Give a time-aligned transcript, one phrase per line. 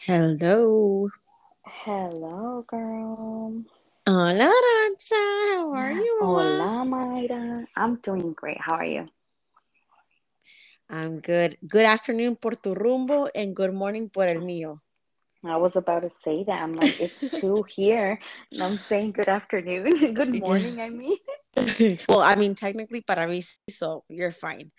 [0.00, 1.10] Hello.
[1.84, 3.52] Hello, girl.
[4.08, 5.20] Hola, Aranza.
[5.52, 6.16] How are you?
[6.22, 7.66] Hola, Mayra.
[7.76, 8.56] I'm doing great.
[8.58, 9.04] How are you?
[10.88, 11.58] I'm good.
[11.68, 14.78] Good afternoon por tu rumbo and good morning por el mío.
[15.44, 16.62] I was about to say that.
[16.62, 18.18] I'm like, it's two here.
[18.52, 20.14] And I'm saying good afternoon.
[20.14, 21.18] good morning, I mean.
[22.08, 24.72] well, I mean, technically para mí, so you're fine.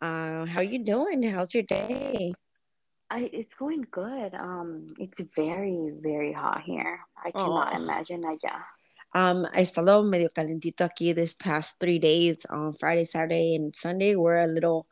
[0.00, 1.24] Uh, how are you doing?
[1.24, 2.34] How's your day?
[3.12, 4.34] I, it's going good.
[4.34, 7.00] Um, it's very, very hot here.
[7.22, 7.76] I cannot Oh.
[7.76, 8.64] imagine allá.
[9.14, 14.16] Um, I estado medio calentito aquí this past three days on Friday, Saturday, and Sunday.
[14.16, 14.86] We're a little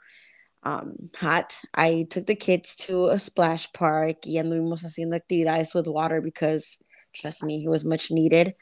[0.62, 1.56] um hot.
[1.74, 6.78] I took the kids to a splash park y anduvimos haciendo actividades with water because
[7.14, 8.54] trust me, it was much needed.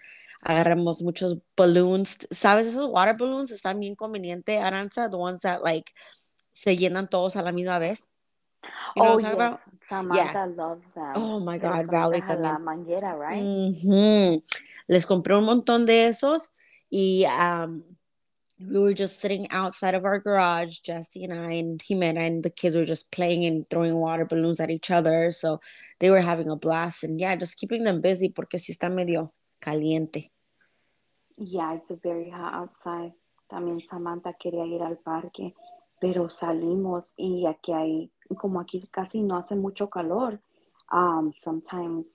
[0.47, 2.19] Agarramos muchos balloons.
[2.30, 3.51] ¿Sabes esos water balloons?
[3.51, 5.91] Están bien conveniente, Aranza, the ones that like
[6.52, 8.07] se llenan todos a la misma vez.
[8.97, 9.51] You know oh, what I'm talking yes.
[9.51, 9.61] about?
[9.89, 11.12] Samantha loves them.
[11.15, 13.43] Oh my God, a la manguera, right?
[13.43, 14.43] Ujú.
[14.88, 16.49] Les compré un montón de esos
[16.91, 17.82] y um,
[18.60, 22.51] we were just sitting outside of our garage, Jesse and I and Jimena, and the
[22.51, 25.30] kids were just playing and throwing water balloons at each other.
[25.30, 25.60] So
[26.01, 29.32] they were having a blast and yeah, just keeping them busy porque sí está medio
[29.63, 30.30] caliente.
[31.37, 33.13] Yeah, it's very hot outside.
[33.49, 35.54] También Samantha quería ir al parque,
[36.01, 40.41] pero salimos y aquí hay, como aquí casi no hace mucho calor,
[40.93, 42.07] um, sometimes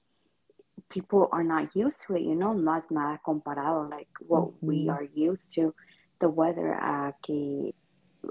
[0.90, 4.88] people are not used to it, you know, no es nada comparado, like what we
[4.88, 4.90] Ujú.
[4.90, 5.74] are used to.
[6.20, 7.74] The weather aquí,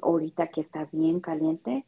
[0.03, 1.85] ahorita que está bien caliente,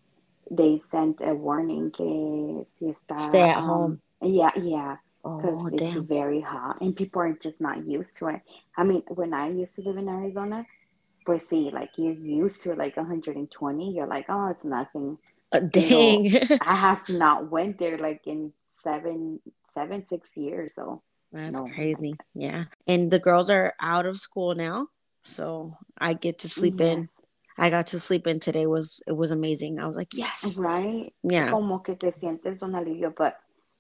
[0.50, 4.00] they sent a warning que si está, Stay at um, home.
[4.20, 6.06] yeah, yeah because Oh, it's damn.
[6.06, 8.42] very hot and people are just not used to it.
[8.76, 10.66] I mean, when I used to live in Arizona,
[11.24, 15.18] pues sí, like you're used to like 120, you're like, oh, it's nothing.
[15.52, 16.30] Uh, dang.
[16.60, 19.40] I have not went there like in seven,
[19.72, 20.72] seven, six years.
[20.74, 21.02] So
[21.32, 21.66] That's No.
[21.66, 22.14] crazy.
[22.34, 22.64] Yeah.
[22.86, 24.88] And the girls are out of school now.
[25.24, 27.08] So I get to sleep in.
[27.56, 29.78] I got to sleep in today was it was amazing.
[29.80, 30.58] I was like, yes.
[30.58, 31.12] right.
[31.22, 31.50] Yeah.
[31.50, 33.36] Como que te sientes un alivio, but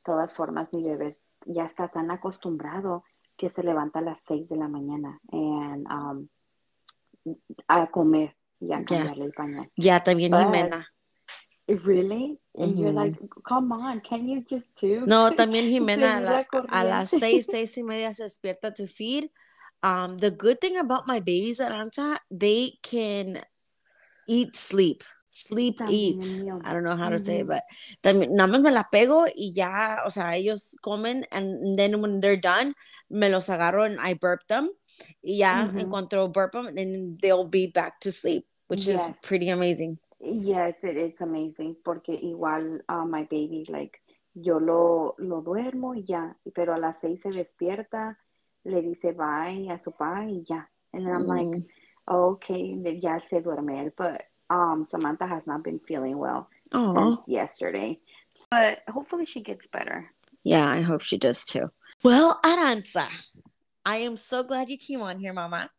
[0.06, 1.14] todas formas mi bebé
[1.46, 3.02] ya está tan acostumbrado
[3.36, 6.28] que se levanta a las seis de la mañana and um,
[7.68, 8.84] a comer y a Yeah.
[8.84, 9.70] cambiarle el pañal.
[9.76, 10.86] Ya también But- Jimena.
[11.66, 12.38] Really?
[12.56, 15.06] And you're like, come on, can you just do?
[15.06, 19.30] No, también Jimena a, la a las seis, seis y media se despierta to feed.
[19.82, 23.42] Um, the good thing about my babies, Aranta, they can
[24.28, 25.02] eat, sleep.
[25.36, 26.22] Sleep, También eat.
[26.22, 26.60] el mío.
[26.64, 27.64] I don't know how to say it, but
[28.02, 32.20] también, nada más me la pego y ya, o sea, ellos comen and then when
[32.20, 32.72] they're done,
[33.10, 34.70] me los agarro and I burp them.
[35.24, 35.90] Y ya, en Ujú.
[35.90, 39.98] cuanto burp them, then they'll be back to sleep, which is pretty amazing.
[40.20, 44.00] Yes, it, it's amazing porque igual uh, my baby, like,
[44.34, 48.16] yo lo, lo duermo y ya, pero a las seis se despierta,
[48.64, 50.68] le dice bye a su papá y ya.
[50.92, 51.66] And I'm like, Mm.
[52.08, 56.94] okay, ya se duerme él, but um, Samantha has not been feeling well Aw.
[56.94, 57.98] since yesterday.
[58.50, 60.10] But hopefully she gets better.
[60.42, 61.70] Yeah, I hope she does too.
[62.02, 63.08] Well, Aranza,
[63.86, 65.70] I am so glad you came on here, Mama.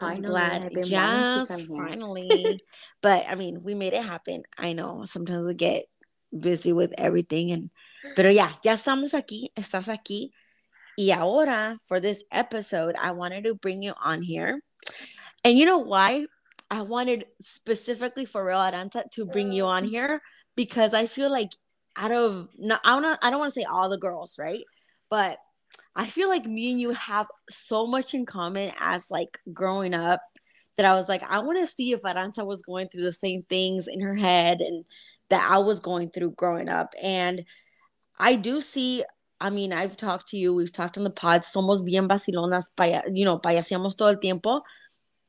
[0.00, 0.64] I'm Finally, glad.
[0.64, 2.62] I've been wanting to Yes, come finally.
[3.02, 4.44] but I mean, we made it happen.
[4.56, 5.84] I know sometimes we get
[6.38, 7.70] busy with everything and
[8.16, 10.30] pero yeah, ya estamos aquí, estás aquí.
[10.96, 14.62] Y ahora for this episode, I wanted to bring you on here.
[15.44, 16.26] And you know why?
[16.70, 20.22] I wanted specifically for real Aranta to bring you on here
[20.56, 21.50] because I feel like
[21.96, 24.62] out of no, I don't I don't want to say all the girls, right?
[25.10, 25.38] But
[25.96, 30.20] I feel like me and you have so much in common as like growing up
[30.76, 33.42] that I was like, I want to see if Aranta was going through the same
[33.42, 34.84] things in her head and
[35.28, 36.94] that I was going through growing up.
[37.02, 37.44] And
[38.18, 39.04] I do see,
[39.40, 43.02] I mean, I've talked to you, we've talked on the pod, somos bien vacilonas, paya,
[43.12, 44.62] you know, payaseamos todo el tiempo,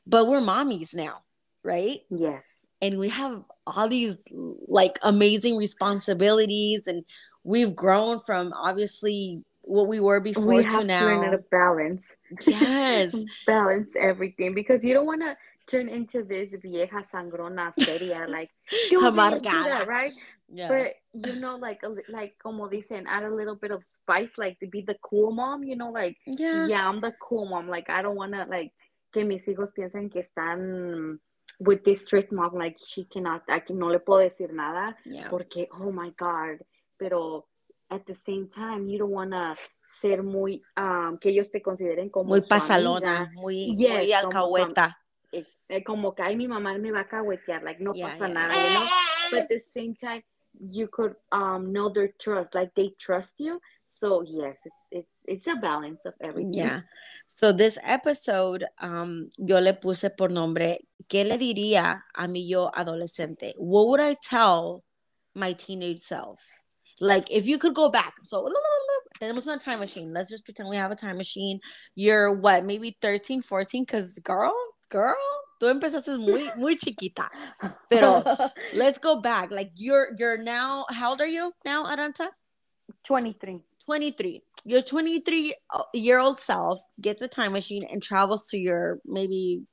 [0.06, 1.24] but we're mommies now,
[1.64, 2.00] right?
[2.10, 2.44] Yes.
[2.82, 4.26] and we have all these
[4.68, 7.06] like amazing responsibilities and
[7.44, 11.32] we've grown from obviously what we were before we to have to learn how now
[11.32, 12.04] to balance.
[12.48, 13.16] yes
[13.46, 15.38] balance everything because you don't want to
[15.68, 18.50] turn into this vieja sangrona seria like
[18.90, 19.64] do this, do Amargada.
[19.66, 20.14] that, right?
[20.50, 24.60] yeah But you know, like like como dicen, add a little bit of spice, like
[24.60, 25.64] to be the cool mom.
[25.64, 27.70] You know, like yeah yeah, I'm the cool mom.
[27.70, 28.74] Like I don't want to like
[29.14, 31.20] que mis hijos piensen que están
[31.62, 32.54] with this strict mom.
[32.56, 36.60] Like she cannot, I can no le puedo decir nada yeah porque oh my god.
[36.98, 37.46] Pero
[37.90, 39.56] at the same time, you don't want to
[40.00, 43.32] ser muy um, que ellos te consideren como muy pasalona amiga.
[43.34, 44.98] muy Yes, muy alcahueta
[45.32, 48.28] Es- eh, como que ay mi mamá me va a cahuetear, like no Yeah, pasa
[48.28, 48.34] yeah.
[48.34, 48.88] nada, you know.
[49.32, 50.24] But at the same time,
[50.60, 53.60] you could um know their trust, like they trust you.
[54.02, 56.56] So yes, it's it's it's a balance of everything.
[56.56, 56.82] Yeah.
[57.28, 62.72] So this episode, um, yo le puse por nombre, ¿qué le diría a mi yo
[62.76, 63.54] adolescente?
[63.58, 64.84] What would I tell
[65.36, 66.42] my teenage self?
[67.00, 68.16] Like if you could go back.
[68.24, 68.48] So
[69.22, 70.12] tenemos una time machine.
[70.14, 71.60] Let's just pretend we have a time machine.
[71.94, 73.84] You're what, maybe 13, 14?
[73.84, 74.54] Because girl,
[74.90, 75.16] girl,
[75.62, 77.30] tú empezaste muy, muy chiquita.
[77.88, 78.24] Pero
[78.74, 79.52] let's go back.
[79.52, 82.30] Like you're you're now, how old are you now, Arantxa?
[83.06, 83.62] 23.
[83.86, 84.42] 23.
[84.66, 85.56] Your 23
[85.94, 89.64] year old self gets a time machine and travels to your maybe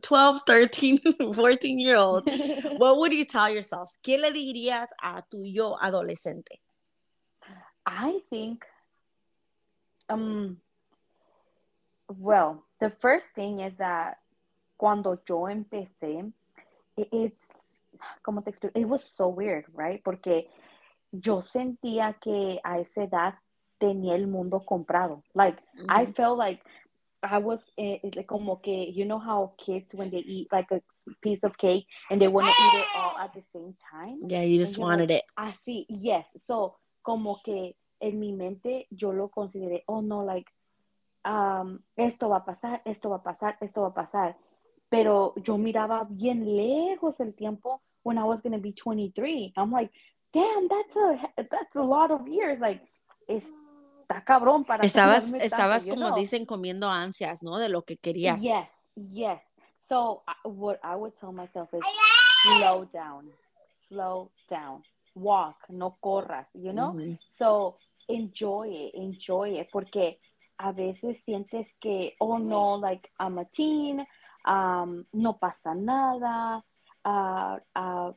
[0.00, 1.00] 12, 13,
[1.34, 2.24] 14 year old.
[2.76, 3.90] what would you tell yourself?
[4.02, 6.60] ¿Qué le dirías a tu yo adolescente?
[7.84, 8.64] I think,
[10.08, 10.58] um,
[12.08, 14.18] well, the first thing is that
[14.78, 16.32] cuando yo empecé,
[16.96, 17.44] it's,
[18.22, 18.76] como te explico?
[18.76, 20.02] It was so weird, right?
[20.04, 20.46] Porque
[21.12, 23.34] yo sentía que a esa edad
[23.78, 25.22] tenía el mundo comprado.
[25.34, 25.62] Like.
[25.88, 26.62] I felt like
[27.22, 30.80] I was eh, like, como que, you know how kids, when they eat like a
[31.20, 34.18] piece of cake and they want to eat it all at the same time?
[34.26, 35.24] Yeah, you just wanted like, it.
[35.38, 36.24] Así, yes.
[36.44, 40.50] So, como que en mi mente yo lo consideré, oh no, like,
[41.24, 44.36] um, esto va a pasar, esto va a pasar, esto va a pasar.
[44.88, 49.52] Pero yo miraba bien lejos el tiempo when I was going to be 23.
[49.56, 49.90] I'm like,
[50.32, 52.60] damn, that's a, that's a lot of years.
[52.60, 52.80] Like,
[53.28, 56.14] está cabrón para Estabas, estabas como know?
[56.14, 57.58] dicen, comiendo ansias, ¿no?
[57.58, 58.42] De lo que querías.
[58.42, 59.40] Yes, yes.
[59.88, 61.82] So, uh, what I would tell myself is
[62.42, 63.28] slow down,
[63.88, 64.82] slow down,
[65.14, 66.92] walk, no corras, you know?
[66.92, 67.18] Mm -hmm.
[67.38, 67.76] So,
[68.08, 70.18] enjoy it, enjoy it, porque
[70.58, 74.06] a veces sientes que, oh no, like I'm a teen,
[74.46, 76.64] um, no pasa nada,
[77.04, 78.12] uh, uh,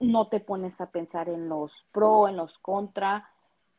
[0.00, 3.28] no te pones a pensar en los pro, en los contra.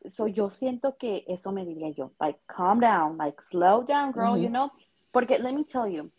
[0.09, 4.33] So yo siento que eso me diría yo, like calm down, like slow down, girl,
[4.33, 4.43] mm-hmm.
[4.43, 4.71] you know?
[5.11, 6.11] Porque let me tell you,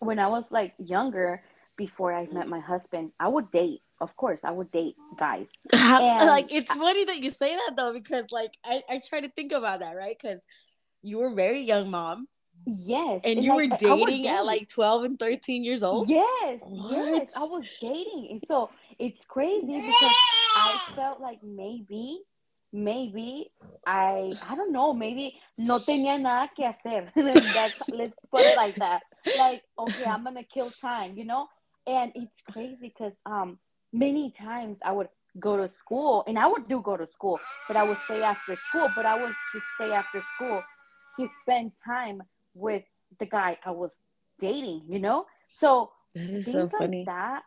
[0.00, 1.42] when I was like younger,
[1.76, 3.82] before I met my husband, I would date.
[4.00, 5.46] Of course, I would date guys.
[5.72, 9.28] And like it's funny that you say that though, because like I, I try to
[9.28, 10.16] think about that, right?
[10.20, 10.40] Because
[11.02, 12.28] you were a very young mom.
[12.66, 13.20] Yes.
[13.22, 16.08] And you like, were dating at like 12 and 13 years old?
[16.08, 16.60] Yes.
[16.62, 17.06] What?
[17.06, 17.36] Yes.
[17.36, 18.28] I was dating.
[18.32, 20.14] And so it's crazy because
[20.56, 22.22] I felt like maybe
[22.72, 23.50] maybe
[23.86, 27.12] I I don't know, maybe no tenía nada que hacer.
[27.16, 29.02] let's put it like that.
[29.38, 31.46] Like, okay, I'm gonna kill time, you know?
[31.86, 33.58] And it's crazy because um
[33.92, 35.08] many times I would
[35.38, 38.56] go to school and I would do go to school, but I would stay after
[38.56, 40.64] school, but I was to stay after school
[41.16, 42.22] to spend time
[42.56, 42.82] with
[43.18, 43.92] the guy I was
[44.40, 45.26] dating, you know?
[45.46, 47.04] So that is so funny.
[47.04, 47.42] Like that,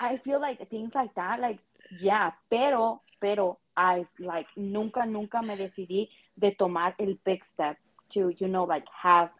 [0.00, 1.58] I feel like things like that, like
[2.00, 7.76] yeah, pero, pero I like nunca, nunca me decidí de tomar el big step
[8.10, 9.30] to, you know, like have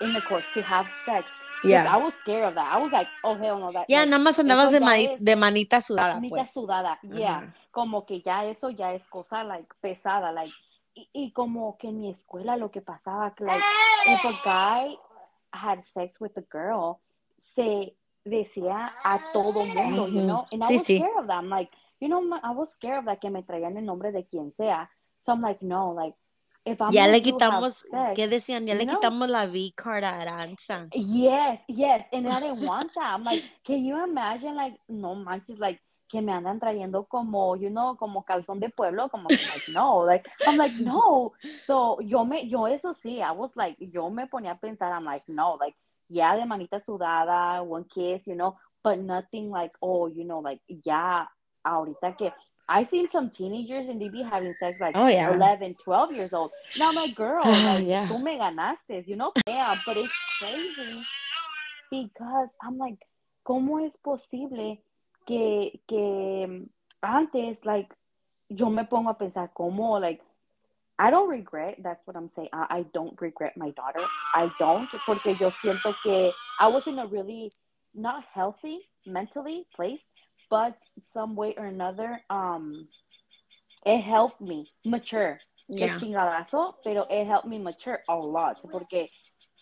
[0.00, 1.26] intercourse, to have sex.
[1.64, 1.92] Yeah.
[1.92, 2.72] I was scared of that.
[2.72, 3.72] I was like, oh, hell no.
[3.72, 6.14] That, yeah, nada más andabas de, mani de, manita sudada.
[6.14, 6.52] Manita pues.
[6.52, 7.38] sudada, yeah.
[7.38, 7.52] Uh -huh.
[7.72, 10.52] Como que ya eso ya es cosa, like, pesada, like.
[10.98, 13.62] Y, y, como que en mi escuela lo que pasaba, que, like,
[14.06, 14.96] if a guy
[15.52, 17.00] had sex with a girl,
[17.38, 17.94] se
[18.24, 20.44] decía a todo mundo, you know?
[20.52, 21.20] And I sí, was scared sí.
[21.20, 21.36] of that.
[21.36, 21.70] I'm like,
[22.00, 24.88] you know, I was scared of like que me traían el nombre de quien sea.
[25.24, 26.14] So I'm like, no, like,
[26.64, 28.66] if I'm ya le quitamos, sex, ¿qué decían?
[28.66, 28.96] Ya le know?
[28.96, 30.88] quitamos la V card a Aranza.
[30.94, 33.14] Yes, yes, and I didn't want that.
[33.14, 35.78] I'm like, can you imagine, like, no manches, like,
[36.16, 40.30] que me andan trayendo como, you know, como calzón de pueblo, como, like, no, like,
[40.46, 41.32] I'm like, no.
[41.66, 45.04] So, yo me, yo eso sí, I was like, yo me ponía a pensar, I'm
[45.04, 45.76] like, no, like,
[46.08, 50.60] yeah, de manita sudada, one kiss, you know, but nothing like, oh, you know, like,
[50.84, 51.26] yeah,
[51.66, 52.32] ahorita que
[52.66, 55.34] I seen some teenagers and they be having sex like oh, yeah.
[55.34, 56.50] 11, 12 years old.
[56.78, 58.06] Now my girl, like, yeah.
[58.08, 59.32] tú me ganaste, you know?
[59.46, 61.02] Yeah, but it's crazy
[61.90, 63.06] because I'm like,
[63.46, 64.80] ¿cómo es posible
[65.26, 66.66] que, que
[67.02, 67.92] antes, like,
[68.48, 70.22] yo me pongo a pensar, ¿cómo, like,
[70.98, 72.48] I don't regret, that's what I'm saying.
[72.52, 74.00] I, I don't regret my daughter.
[74.34, 77.52] I don't, porque yo siento que I was in a really
[77.94, 80.00] not healthy mentally place
[80.50, 80.76] but
[81.12, 82.88] some way or another, um,
[83.84, 85.38] it helped me mature.
[85.68, 85.98] Yeah.
[85.98, 89.10] chingadazo, pero it helped me mature a lot, porque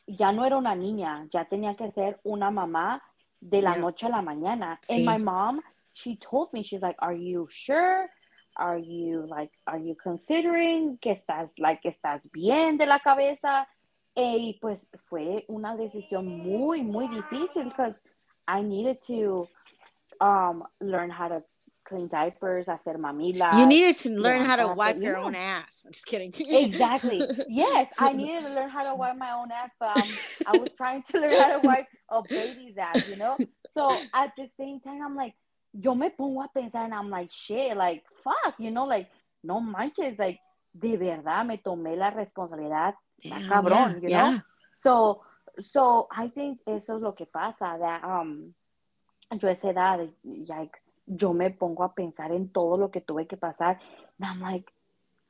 [0.07, 3.01] ya no era una niña, ya tenía que ser una mamá
[3.45, 3.81] de la yeah.
[3.81, 4.79] noche a la mañana.
[4.83, 4.97] Sí.
[4.97, 5.61] And my mom,
[5.93, 8.09] she told me, she's like, are you sure?
[8.57, 13.67] Are you like, are you considering que estás, like, estás bien de la cabeza?
[14.17, 17.99] Y pues fue una decisión muy, muy difícil because
[18.47, 19.49] I needed to
[20.21, 21.43] um, learn how to
[21.85, 23.59] clean diapers, I hacer mamilas.
[23.59, 25.85] You needed to learn how to wipe your own ass.
[25.87, 26.33] I'm just kidding.
[26.39, 27.23] exactly.
[27.49, 30.09] Yes, I needed to learn how to wipe my own ass, but um,
[30.47, 33.37] I was trying to learn how to wipe a baby's ass, you know?
[33.73, 35.35] So at the same time, I'm like,
[35.73, 39.09] yo me pongo a pensar and I'm like, shit, like, fuck, you know, like,
[39.43, 40.41] no manches, like,
[40.77, 44.31] de verdad me tomé la responsabilidad, Damn, cabrón, yeah, you know?
[44.33, 44.39] Yeah.
[44.83, 45.23] So,
[45.73, 48.55] so I think eso es lo que pasa, that, um,
[49.41, 50.09] yo a esa edad,
[50.49, 50.73] like,
[51.07, 53.79] yo me pongo a pensar en todo lo que tuve que pasar.
[54.21, 54.73] And I'm like,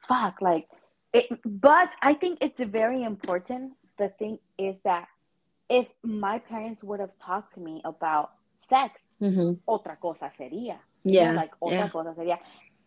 [0.08, 0.68] fuck, like,
[1.12, 3.72] it, but I think it's very important.
[3.98, 5.08] The thing is that
[5.68, 8.32] if my parents would have talked to me about
[8.68, 9.52] sex, mm-hmm.
[9.66, 10.78] otra cosa sería.
[11.04, 11.28] Yeah.
[11.28, 11.88] You know, like, otra yeah.
[11.88, 12.38] cosa sería.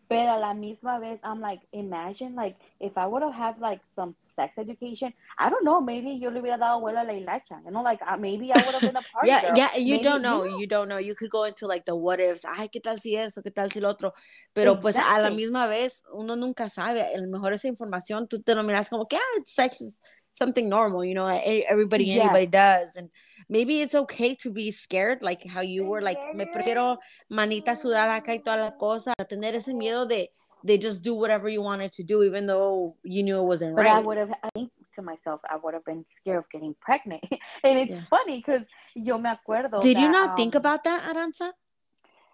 [0.08, 3.80] Pero a la misma vez, I'm like, imagine, like, if I would have had, like,
[3.94, 7.60] some sex education, I don't know, maybe yo le hubiera dado vuelo a la hilacha,
[7.64, 9.54] you know, like, uh, maybe I would have been a party Yeah, girl.
[9.54, 10.98] yeah, you maybe, don't know, you know, you don't know.
[10.98, 12.44] You could go into, like, the what ifs.
[12.44, 13.42] Ay, ¿qué tal si eso?
[13.42, 14.12] ¿Qué tal si lo otro?
[14.54, 15.30] Pero, pues, a la Exactly.
[15.30, 17.02] misma vez, uno nunca sabe.
[17.02, 20.00] A lo mejor esa información, tú te lo miras como que, ah, sex is
[20.32, 22.12] something normal, you know, everybody, Yeah.
[22.12, 22.96] anybody does.
[22.96, 23.10] And
[23.48, 26.98] maybe it's okay to be scared, like how you were, like, me prefiero
[27.30, 30.30] manita sudada acá y toda la cosa, a tener ese miedo de,
[30.64, 33.86] they just do whatever you wanted to do, even though you knew it wasn't But
[33.86, 37.22] I would have, I think to myself, I would have been scared of getting pregnant.
[37.62, 38.02] and it's Yeah.
[38.10, 39.80] funny because yo me acuerdo.
[39.80, 41.52] Did you that, not think um, about that, Aranza?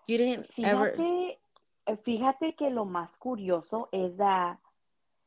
[0.07, 0.93] You didn't ever.
[0.97, 1.39] Fíjate,
[1.87, 4.59] eh, fíjate que lo más curioso es that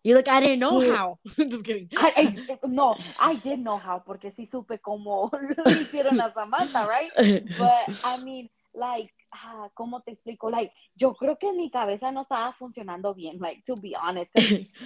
[0.08, 1.20] You're like, I didn't know how.
[1.50, 1.90] just kidding.
[1.98, 6.88] I, I- no, I did know how porque sí supe cómo lo hicieron a Samantha,
[6.88, 7.12] right?
[7.58, 10.50] But I mean, like, ah, ¿cómo te explico?
[10.50, 14.32] Like, yo creo que mi cabeza no estaba funcionando bien, like, to be honest.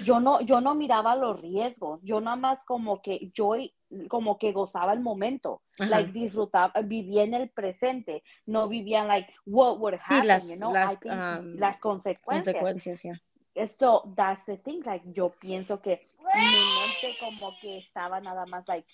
[0.03, 1.99] Yo no, yo no miraba los riesgos.
[2.01, 3.53] Yo nada más como que yo
[4.07, 5.89] como que gozaba el momento, Ajá.
[5.91, 10.55] like disfrutaba, vivía en el presente, no vivía like what would Sí, happen, las- you
[10.55, 10.73] know?
[10.73, 12.55] las, um, las consecuencias.
[12.55, 13.21] Consecuencias, yeah.
[13.77, 15.99] So that's the thing, like yo pienso que
[16.35, 18.85] mi mente como que estaba nada más like,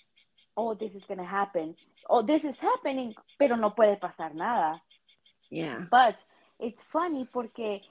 [0.56, 1.76] oh, this is gonna happen,
[2.10, 4.80] oh, this is happening, pero no puede pasar nada.
[5.50, 5.84] Yeah.
[5.90, 6.16] But
[6.58, 7.82] it's funny porque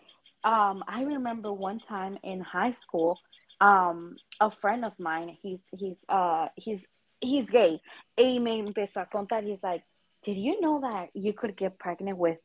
[0.43, 3.17] um, I remember one time in high school,
[3.61, 6.85] um, a friend of mine, he's he's uh he's
[7.21, 7.81] he's gay.
[8.17, 9.83] Y me empezó a contar, he's like,
[10.23, 12.37] did you know that you could get pregnant with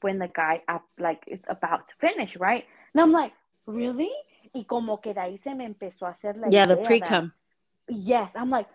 [0.00, 2.64] when the guy up like is about to finish, right?
[2.94, 3.32] And I'm like,
[3.66, 4.10] really?
[4.52, 7.00] Y como que de ahí se me empezó a hacer la Yeah, the idea pre
[7.00, 7.32] that- cum.
[7.88, 8.68] Yes, I'm like,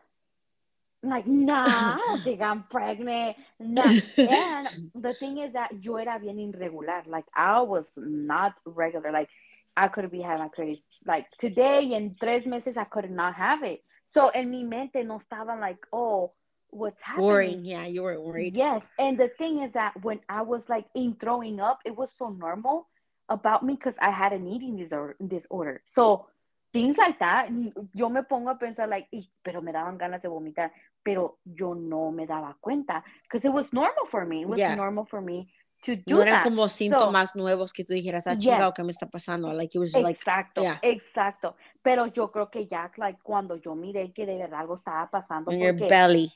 [1.04, 1.66] I'm like, nah,
[2.10, 3.38] I think I'm pregnant.
[3.60, 3.84] Nah.
[4.18, 7.04] And the thing is that yo era bien irregular.
[7.08, 9.12] Like I was not regular.
[9.12, 9.30] Like
[9.78, 13.64] I could be having my period like today and tres meses I could not have
[13.64, 13.84] it.
[14.08, 16.32] So en mi mente no estaba like, oh,
[16.72, 17.26] what's happening?
[17.28, 17.66] Worrying.
[17.66, 18.56] Yeah, you were worried.
[18.56, 22.12] Yes, and the thing is that when I was like in throwing up, it was
[22.12, 22.88] so normal
[23.30, 25.82] about me because I had an eating disorder, disorder.
[25.86, 26.28] So
[26.74, 27.50] things like that,
[27.94, 30.72] yo me pongo a pensar like, "Ih, pero me daban ganas de vomitar,
[31.04, 34.42] pero yo no me daba cuenta because it was normal for me.
[34.42, 34.76] It was Yeah.
[34.76, 35.48] normal for me
[35.84, 36.44] to do No eran that.
[36.44, 38.44] como So- síntomas nuevos que tú dijeras, ah, Yes.
[38.46, 39.54] chingado, ¿qué me está pasando?
[39.54, 40.80] Like, it was just like, exacto, yeah.
[40.82, 41.56] exacto.
[41.84, 45.52] Pero yo creo que ya, like, cuando yo miré que de verdad algo estaba pasando,
[45.52, 46.32] in your porque belly.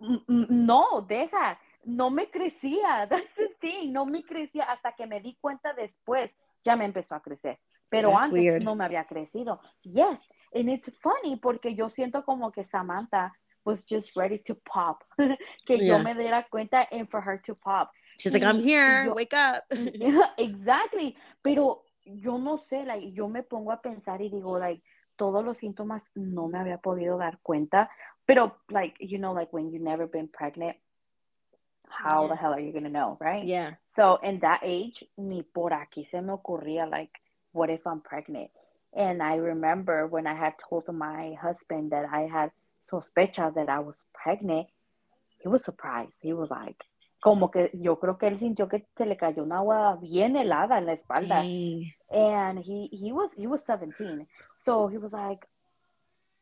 [0.00, 5.06] Mm, mm, No, deja, no me crecía, that's the thing, no me crecía hasta que
[5.06, 6.30] me di cuenta después,
[6.64, 7.58] ya me empezó a crecer,
[7.88, 8.62] pero That's antes weird.
[8.62, 9.60] no me había crecido.
[9.82, 10.20] Yes,
[10.54, 13.32] and it's funny porque yo siento como que Samantha
[13.64, 15.02] was just ready to pop,
[15.66, 15.96] que Yeah.
[15.96, 17.90] yo me diera cuenta and for her to pop.
[18.18, 19.64] She's like, I'm here, yo- wake up.
[20.38, 24.82] exactly, pero yo no sé, like, yo me pongo a pensar y digo, like,
[25.16, 27.90] todos los síntomas no me había podido dar cuenta,
[28.26, 30.76] pero, like, you know, like, when you've never been pregnant,
[31.90, 33.44] how the hell are you gonna know, right?
[33.44, 33.74] yeah.
[33.94, 37.20] So, in that age, ni por aquí se me ocurría, like,
[37.52, 38.50] what if I'm pregnant?
[38.94, 42.50] And I remember when I had told my husband that I had
[42.82, 44.68] sospechas that I was pregnant,
[45.38, 46.14] he was surprised.
[46.20, 46.76] He was like,
[47.22, 50.78] como que yo creo que él sintió que se le cayó una agua bien helada
[50.78, 51.42] en la espalda.
[51.42, 51.92] Dang.
[52.12, 54.26] And he, he was he was 17.
[54.54, 55.46] So he was like,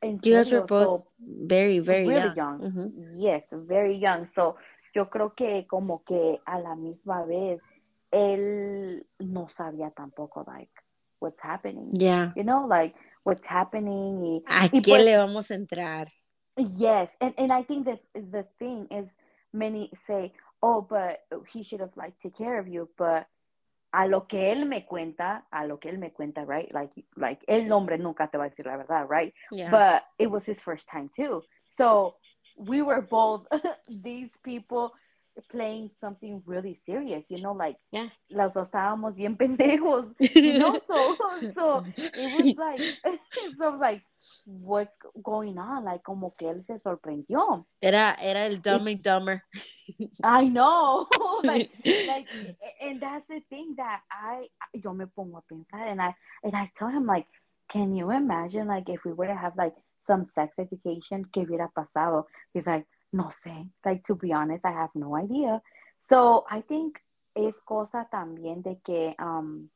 [0.03, 2.37] "En You guys were both So, very, very really young.
[2.37, 2.61] young.
[2.61, 2.93] Mhm.
[3.19, 4.27] Yes, very young.
[4.35, 4.57] So,
[4.95, 7.63] yo creo que como que a la misma vez
[8.11, 10.73] él no sabía tampoco like
[11.21, 11.91] what's happening.
[11.93, 12.33] Yeah.
[12.37, 14.23] You know, like what's happening.
[14.23, 16.09] Y, ¿A y qué pues, le vamos a entrar?
[16.57, 19.09] yes, and and I think that the thing is
[19.53, 21.21] many say, "Oh, but
[21.53, 23.27] he should have like take care of you," but
[23.93, 26.73] a lo que él me cuenta, a lo que él me cuenta, right?
[26.73, 29.33] Like like el hombre nunca te va a decir la verdad, right?
[29.51, 29.71] Yeah.
[29.71, 31.43] but it was his first time too.
[31.71, 32.17] So
[32.59, 33.47] we were both
[33.89, 34.93] these people
[35.51, 38.09] playing something really serious, you know, like yeah.
[38.31, 41.17] dos estábamos bien pendejos, you know, so
[41.55, 42.81] so it was like
[43.57, 44.03] so like
[44.47, 47.67] what's going on, like como que él se sorprendió.
[47.81, 49.43] Era era el dumb and dumber.
[50.23, 51.07] I know,
[51.45, 51.71] like
[52.07, 52.29] like
[52.81, 56.71] and that's the thing that I yo me pongo a pensar and I and I
[56.77, 57.27] tell him like,
[57.69, 59.75] can you imagine like if we were to have like
[60.09, 62.27] some sex education, ¿qué hubiera pasado?
[62.53, 65.63] He's like, no sé, like to be honest, I have no idea.
[66.09, 66.99] So I think
[67.35, 69.69] es cosa también de que, um,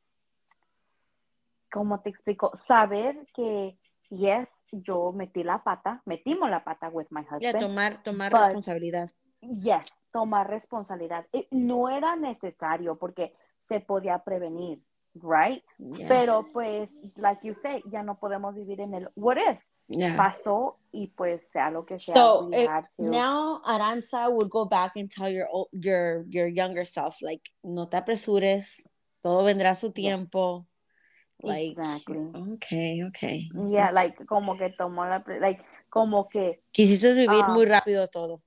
[1.71, 3.77] como te explico, saber que,
[4.09, 7.41] yes, yo metí la pata, metimos la pata with my husband.
[7.41, 9.09] Yeah, tomar, tomar responsabilidad.
[9.41, 11.25] Yes, tomar responsabilidad.
[11.31, 13.33] It, no era necesario porque
[13.67, 14.81] se podía prevenir,
[15.15, 15.63] right?
[15.77, 16.07] Yes.
[16.07, 19.59] Pero pues, like you say, ya no podemos vivir en el what if.
[19.87, 20.15] Yeah.
[20.15, 22.15] pasó y pues sea lo que sea.
[22.15, 27.41] So it, now Aranza would go back and tell your your your younger self like
[27.63, 28.87] no te apresures,
[29.21, 30.67] todo vendrá a su tiempo.
[31.41, 32.31] Like exactly.
[32.53, 33.49] Okay, okay.
[33.53, 33.95] Yeah, That's...
[33.95, 38.41] like como que tomó la like como que quisiste vivir uh, muy rápido todo.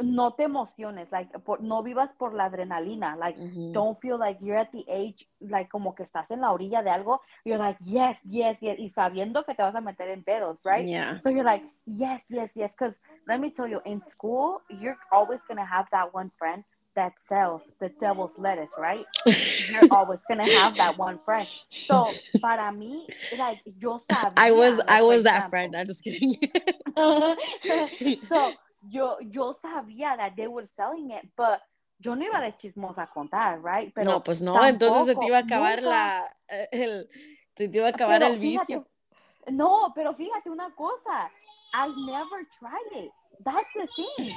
[0.00, 3.72] No te emociones, like, por, no vivas por la adrenalina, like, mm -hmm.
[3.72, 6.90] don't feel like you're at the age, like, como que estás en la orilla de
[6.90, 10.60] algo, you're like, yes, yes, yes, y sabiendo que te vas a meter en pedos,
[10.64, 10.86] right?
[10.86, 11.20] Yeah.
[11.22, 12.96] So you're like, yes, yes, yes, because
[13.26, 17.12] let me tell you, in school, you're always going to have that one friend that
[17.28, 19.04] sells the devil's lettuce, right?
[19.26, 21.48] You're always gonna have that one friend.
[21.70, 22.10] So
[22.40, 23.06] para mí,
[23.38, 24.32] like yo sabía.
[24.36, 25.76] I was I was that friend.
[25.76, 26.34] I'm just kidding.
[28.28, 28.52] so
[28.88, 31.60] yo, yo sabía that they were selling it, but
[31.98, 33.92] yo no iba de chismosa a contar, right?
[33.94, 35.90] Pero no, pues no, entonces se te iba a acabar nunca...
[35.90, 36.36] la,
[36.70, 37.08] el,
[37.56, 38.82] se te iba a acabar pero el vicio.
[38.82, 41.30] Fíjate, no, pero fíjate una cosa,
[41.72, 43.12] I never tried it.
[43.44, 44.32] That's the thing.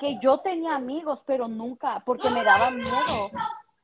[0.00, 3.30] Que yo tenía amigos, pero nunca, porque me daba miedo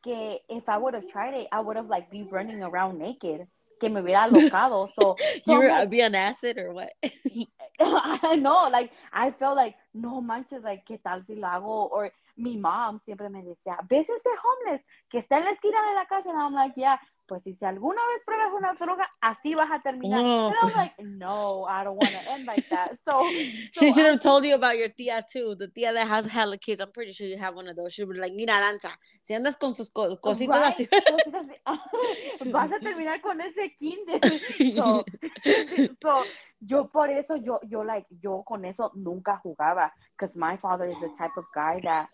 [0.02, 3.47] que if I would have tried it, I would have like be running around naked.
[3.81, 4.90] Que me hubiera alocado.
[4.95, 6.90] So, so you were like, be on acid or what?
[7.81, 12.13] I know, like I felt like no manches, like qué tal si lo hago or
[12.37, 16.31] mi mom siempre me decía, ¿ves ese homeless que está en la esquina la casa?
[16.31, 20.21] And I'm like, yeah, pues si alguna vez pruebas una droga, así vas a terminar.
[20.21, 20.49] No.
[20.49, 22.99] And I'm like, no, I don't want to end like that.
[23.04, 23.23] So,
[23.73, 26.58] so she should have told you about your tía too, the tía that has hella
[26.58, 26.80] kids.
[26.80, 27.95] I'm pretty sure you have one of those.
[27.95, 28.90] She would be like, mira, Aranza,
[29.23, 30.75] si andas con sus co cositas right.
[30.75, 30.88] así.
[32.52, 34.19] vas a terminar con ese kinder.
[34.75, 35.04] So,
[36.02, 36.25] so,
[36.58, 39.93] yo por eso, yo, yo, like, yo con eso nunca jugaba.
[40.19, 42.08] Because my father is the type of guy that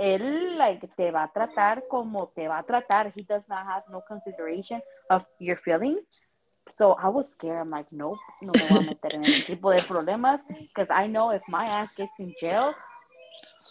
[0.00, 3.12] él like te va a tratar como te va a tratar.
[3.14, 6.04] He does not have no consideration of your feelings.
[6.78, 7.60] So I was scared.
[7.60, 11.06] I'm like, nope, no me voy a meter en ese tipo de problemas because I
[11.06, 12.74] know if my ass gets in jail,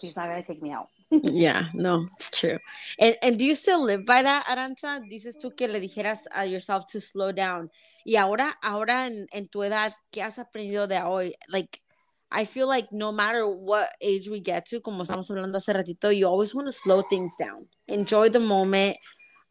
[0.01, 0.87] he's not going to take me out.
[1.11, 2.59] yeah, no, it's true.
[2.99, 5.01] And, and do you still live by that, Aranza?
[5.09, 7.71] Dices tú que le dijeras a yourself to slow down.
[8.05, 11.33] Y ahora, ahora en, en tu edad, ¿qué has aprendido de hoy?
[11.47, 11.81] Like,
[12.31, 16.15] I feel like no matter what age we get to, como estamos hablando hace ratito,
[16.15, 17.67] you always want to slow things down.
[17.87, 18.97] Enjoy the moment.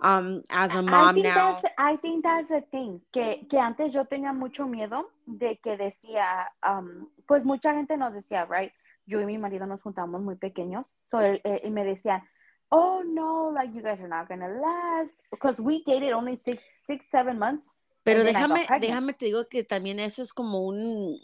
[0.01, 1.61] Um, as a mom I now.
[1.77, 6.47] I think that's the thing, que, que antes yo tenía mucho miedo de que decía,
[6.65, 8.71] um, pues mucha gente nos decía, right,
[9.07, 12.23] yo y mi marido nos juntamos muy pequeños, so él, él me decía,
[12.71, 17.05] oh no, like you guys are not gonna last, because we dated only six, six,
[17.11, 17.67] seven months.
[18.05, 21.19] Pero déjame, déjame te digo que también eso es como un,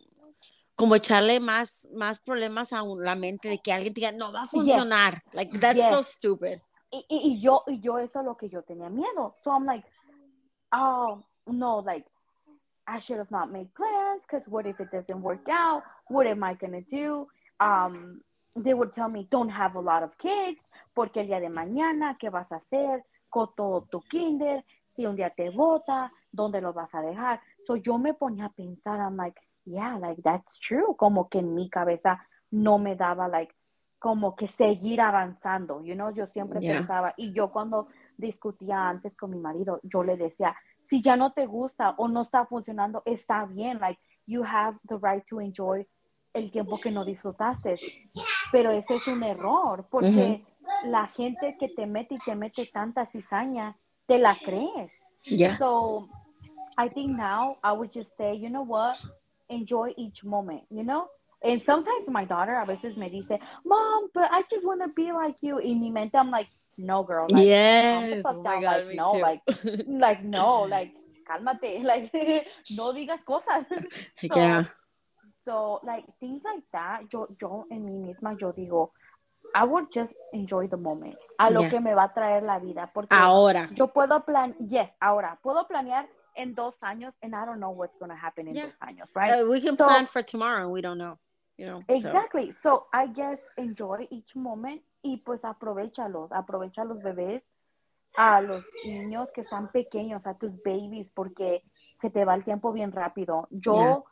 [0.77, 4.47] como echarle más, más problemas a la mente de que alguien diga, no va a
[4.47, 5.23] funcionar.
[5.25, 5.35] Yes.
[5.35, 5.91] Like, that's yes.
[5.91, 6.61] so stupid.
[6.91, 9.35] Y, y, y, yo, y yo eso es lo que yo tenía miedo.
[9.41, 9.85] So I'm like,
[10.73, 12.07] oh, no, like,
[12.87, 15.83] I should have not made plans because what if it doesn't work out?
[16.09, 17.27] What am I going to do?
[17.61, 18.21] Um,
[18.57, 20.61] they would tell me, don't have a lot of kids,
[20.95, 24.63] porque el día de mañana, ¿qué vas a hacer con todo tu kinder?
[24.95, 27.41] Si un día te vota, ¿dónde lo vas a dejar?
[27.67, 30.95] So yo me ponía a pensar, I'm like, yeah, like that's true.
[30.97, 32.19] Como que en mi cabeza
[32.51, 33.55] no me daba, like,
[33.99, 36.77] como que seguir avanzando, you know, yo siempre yeah.
[36.77, 41.33] pensaba, y yo cuando discutía antes con mi marido, yo le decía, si ya no
[41.33, 45.87] te gusta o no está funcionando, está bien, like, you have the right to enjoy
[46.35, 47.77] el tiempo que no disfrutaste,
[48.53, 50.45] pero ese es un error, porque
[50.85, 53.75] la gente que te mete y te mete tanta cizaña,
[54.07, 54.93] te la crees.
[55.23, 55.57] Yeah.
[55.57, 56.09] So,
[56.77, 58.97] I think now I would just say, you know what,
[59.55, 61.07] enjoy each moment, you know?
[61.43, 65.13] And sometimes my daughter a veces me dice, Mom, but I just want to be
[65.13, 65.59] like you.
[65.59, 67.29] In mi mente, I'm like, no, girl.
[67.29, 68.25] Like, yes.
[68.27, 69.19] Oh my God, like, no, too.
[69.21, 69.41] like,
[69.87, 70.93] like, no, like,
[71.29, 71.83] cálmate.
[71.85, 72.11] Like,
[72.71, 73.65] no digas cosas.
[74.29, 74.65] so, yeah.
[75.45, 78.93] So, like, things like that, yo, yo en mí misma, yo digo,
[79.55, 81.71] I would just enjoy the moment, a lo Yeah.
[81.71, 83.69] que me va a traer la vida, porque Ahora.
[83.77, 87.97] yo puedo plan, yes, ahora, puedo planear en dos años, and I don't know what's
[87.99, 88.67] going to happen in Yeah.
[88.67, 89.33] dos años, right?
[89.43, 91.19] Uh, we can So- plan for tomorrow we don't know.
[91.57, 91.81] You know.
[91.81, 92.53] so- Exactly.
[92.55, 97.43] So I guess enjoy each moment y pues aprovechalos, aprovecha a los bebés,
[98.17, 101.63] a los niños que están pequeños, a tus babies, porque
[102.01, 103.47] se te va el tiempo bien rápido.
[103.51, 104.05] Yo,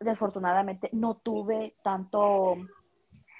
[0.00, 2.56] desafortunadamente, no tuve tanto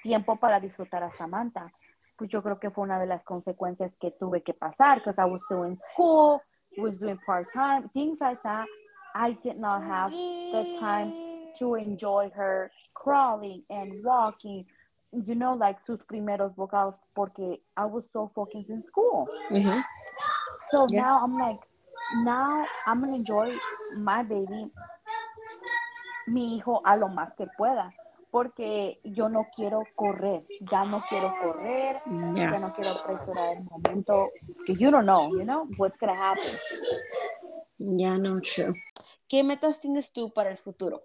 [0.03, 1.71] tiempo para disfrutar a Samantha.
[2.17, 5.25] Pues yo creo que fue una de las consecuencias que tuve que pasar, because I
[5.25, 6.39] was still in school,
[6.77, 8.67] was doing part-time, things like that.
[9.15, 10.11] I did not have
[10.51, 11.13] the time
[11.59, 14.65] to enjoy her crawling and walking,
[15.11, 19.27] you know, like sus primeros bocados, porque I was so focused in school.
[19.51, 19.83] Mhm.
[20.71, 21.01] So Yeah.
[21.01, 21.59] now I'm like,
[22.23, 23.57] now I'm gonna enjoy
[23.95, 24.71] my baby,
[26.27, 27.91] mi hijo a lo más que pueda,
[28.31, 32.01] porque yo no quiero correr, ya no quiero correr,
[32.33, 32.51] Yeah.
[32.53, 34.29] ya no quiero apresurar el momento,
[34.65, 36.51] que you don't know, you know, what's gonna happen.
[37.77, 38.73] Yeah, no, true.
[39.27, 41.03] ¿Qué metas tienes tú para el futuro?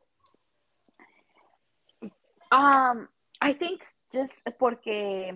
[2.53, 3.09] Um,
[3.41, 5.33] I think just porque,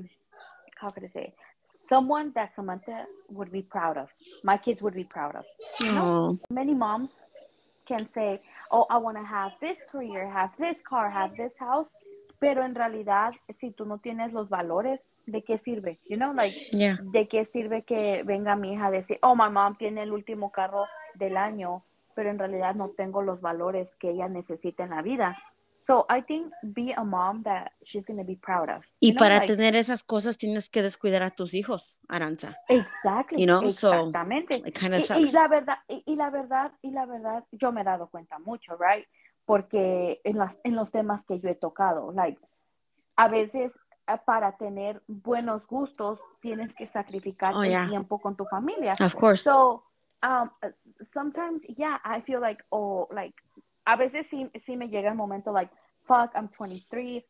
[0.81, 1.35] how could I say,
[1.89, 4.09] someone that Samantha would be proud of,
[4.45, 5.45] my kids would be proud of.
[5.83, 7.21] Oh, Many moms
[7.91, 11.91] can say, oh, I want to have this career, have this car, have this house,
[12.39, 15.99] pero en realidad, si tú no tienes los valores, ¿de qué sirve?
[16.09, 16.99] You know, like, yeah.
[17.03, 20.51] ¿de qué sirve que venga mi hija a decir, oh, my mom tiene el último
[20.51, 21.83] carro del año,
[22.15, 25.37] pero en realidad no tengo los valores que ella necesita en la vida?
[25.87, 28.85] So I think be a mom that she's going to be proud of.
[29.01, 32.57] Y You know, para like- tener esas cosas tienes que descuidar a tus hijos, Aranza.
[32.69, 34.57] Exactly, you know, so exactamente.
[34.65, 37.73] It kind of y, y la verdad, y, y la verdad, y la verdad, yo
[37.73, 39.07] me he dado cuenta mucho, right?
[39.47, 42.39] Porque en, las, en los temas que yo he tocado, like,
[43.17, 43.73] a veces
[44.07, 47.89] eh, para tener buenos gustos tienes que sacrificar Oh, el yeah.
[47.89, 48.95] tiempo con tu familia.
[49.01, 49.43] Of course.
[49.43, 49.83] So,
[50.23, 50.51] um,
[51.13, 53.35] sometimes, yeah, I feel like, oh, like,
[53.85, 55.73] a veces sí, sí me llega el momento, like,
[56.07, 57.25] fuck, I'm 23,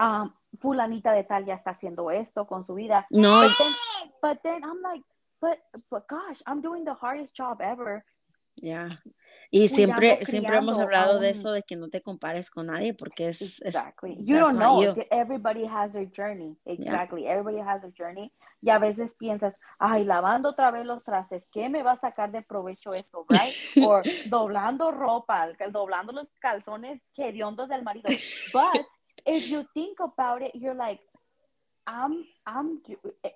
[0.00, 3.06] um, fulanita de tal ya está haciendo esto con su vida.
[3.10, 3.72] no, But then,
[4.22, 5.04] but then I'm like,
[5.40, 5.58] but,
[5.90, 8.04] but gosh, I'm doing the hardest job ever.
[8.62, 8.90] yeah.
[9.50, 13.28] Y siempre, siempre hemos hablado de eso, de que no te compares con nadie, porque
[13.28, 14.16] es, es Exactly.
[14.20, 14.82] You that's don't know.
[14.82, 15.02] you.
[15.10, 16.56] Everybody has their journey.
[16.64, 17.26] Exactly.
[17.26, 18.32] Everybody has their journey.
[18.60, 22.30] Y a veces piensas, ay, lavando otra vez los trastes, ¿qué me va a sacar
[22.30, 23.86] de provecho eso, right?
[23.86, 28.08] O doblando ropa, doblando los calzones hediondos del marido.
[28.52, 28.86] But
[29.24, 31.02] if you think about it, you're like,
[31.86, 32.82] I'm, I'm,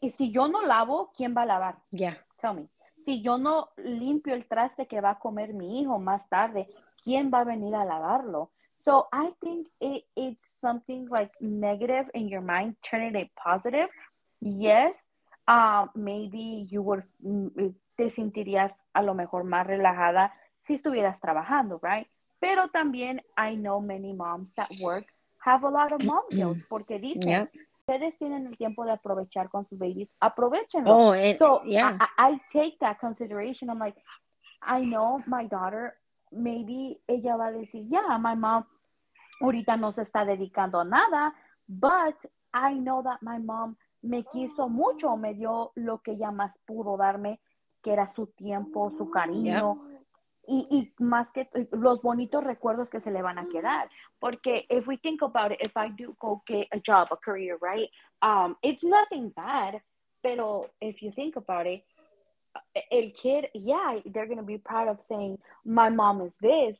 [0.01, 1.77] y si yo no lavo, ¿quién va a lavar?
[1.93, 2.17] yeah.
[2.41, 2.69] Tell me.
[3.11, 6.69] Si yo no limpio el traste que va a comer mi hijo más tarde,
[7.03, 8.53] ¿quién va a venir a lavarlo?
[8.79, 13.89] So I think it, it's something like negative in your mind, turning it positive.
[14.41, 14.93] Yes,
[15.49, 21.81] uh, maybe you would, mm, te sentirías a lo mejor más relajada si estuvieras trabajando,
[21.83, 22.07] right?
[22.39, 25.07] Pero también I know many moms that work
[25.45, 27.51] have a lot of mom guilt porque dicen.
[27.91, 31.11] Ustedes tienen el tiempo de aprovechar con sus babies, aprovechenlo.
[31.11, 31.97] Oh, So yeah.
[32.19, 33.69] I, I I take that consideration.
[33.69, 33.97] I'm like,
[34.63, 35.95] I know my daughter,
[36.31, 38.65] maybe ella va a decir, yeah, my mom
[39.43, 41.33] ahorita no se está dedicando a nada,
[41.67, 42.15] but
[42.53, 46.97] I know that my mom me quiso mucho, me dio lo que ella más pudo
[46.97, 47.41] darme,
[47.83, 49.79] que era su tiempo, su cariño.
[50.47, 53.89] Y, y más que los bonitos recuerdos que se le van a quedar.
[54.19, 57.57] Porque if we think about it, if I do go get a job, a career,
[57.61, 57.89] right?
[58.23, 59.81] Um, it's nothing bad,
[60.23, 61.85] pero if you think about it,
[62.91, 66.77] el kid, yeah, they're going to be proud of saying, my mom is this,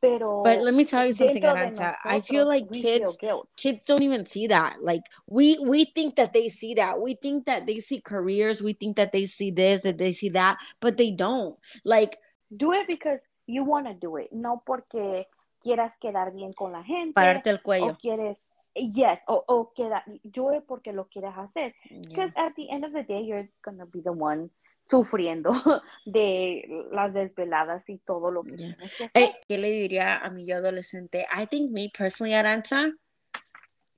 [0.00, 1.44] pero But let me tell you something.
[1.44, 4.82] I feel like we feel kids kids don't even see that.
[4.82, 7.00] Like we we think that they see that.
[7.00, 8.62] We think that they see careers.
[8.62, 11.56] We think that they see this, that they see that, but they don't.
[11.84, 12.18] Like
[12.50, 15.28] Do it because you want to do it, no porque
[15.62, 17.14] quieras quedar bien con la gente.
[17.14, 17.98] pararte el o cuello.
[18.00, 18.38] quieres,
[18.74, 21.74] yes, o, o queda, do it porque lo quieres hacer.
[21.90, 22.00] Yeah.
[22.08, 24.50] Because at the end of the day, you're gonna be the one
[24.90, 25.50] sufriendo
[26.06, 28.74] de las desveladas y todo lo que Yeah.
[28.76, 29.22] tienes que hacer.
[29.22, 31.26] Eh, ¿Qué le diría a mi yo adolescente?
[31.32, 32.90] I think me personally, Aranza,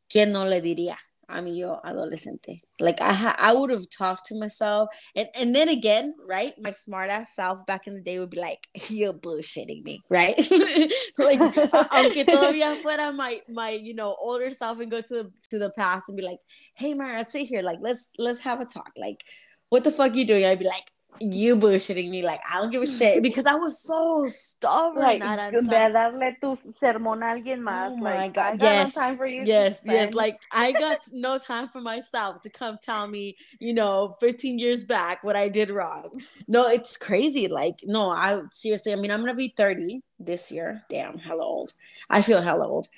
[0.09, 2.63] ¿quién no le diría a mi yo adolescente?
[2.81, 6.55] Like I, ha- I would have talked to myself, and and then again, right?
[6.59, 10.37] My smart ass self back in the day would be like, "You're bullshitting me," right?
[11.19, 11.41] like,
[11.91, 15.71] aunque todavía fuera my my you know older self and go to the to the
[15.71, 16.39] past and be like,
[16.77, 17.63] "Hey, Mara, sit here.
[17.63, 18.91] Like, let's let's have a talk.
[18.97, 19.25] Like,
[19.71, 22.83] what the fuck you doing?" I'd be like, you bullshitting me like I don't give
[22.83, 25.03] a shit because I was so stubborn.
[25.03, 27.91] Like, darle tu sermón a alguien más.
[27.91, 28.55] Oh my god!
[28.55, 29.43] I got yes, no time for you.
[29.45, 30.15] yes, yes.
[30.15, 34.85] Like I got no time for myself to come tell me, you know, 15 years
[34.85, 36.23] back what I did wrong.
[36.49, 37.49] No, it's crazy.
[37.49, 38.93] Like no, I seriously.
[38.93, 40.83] I mean, I'm gonna be 30 this year.
[40.89, 41.73] Damn, hella old.
[42.09, 42.89] I feel hella old.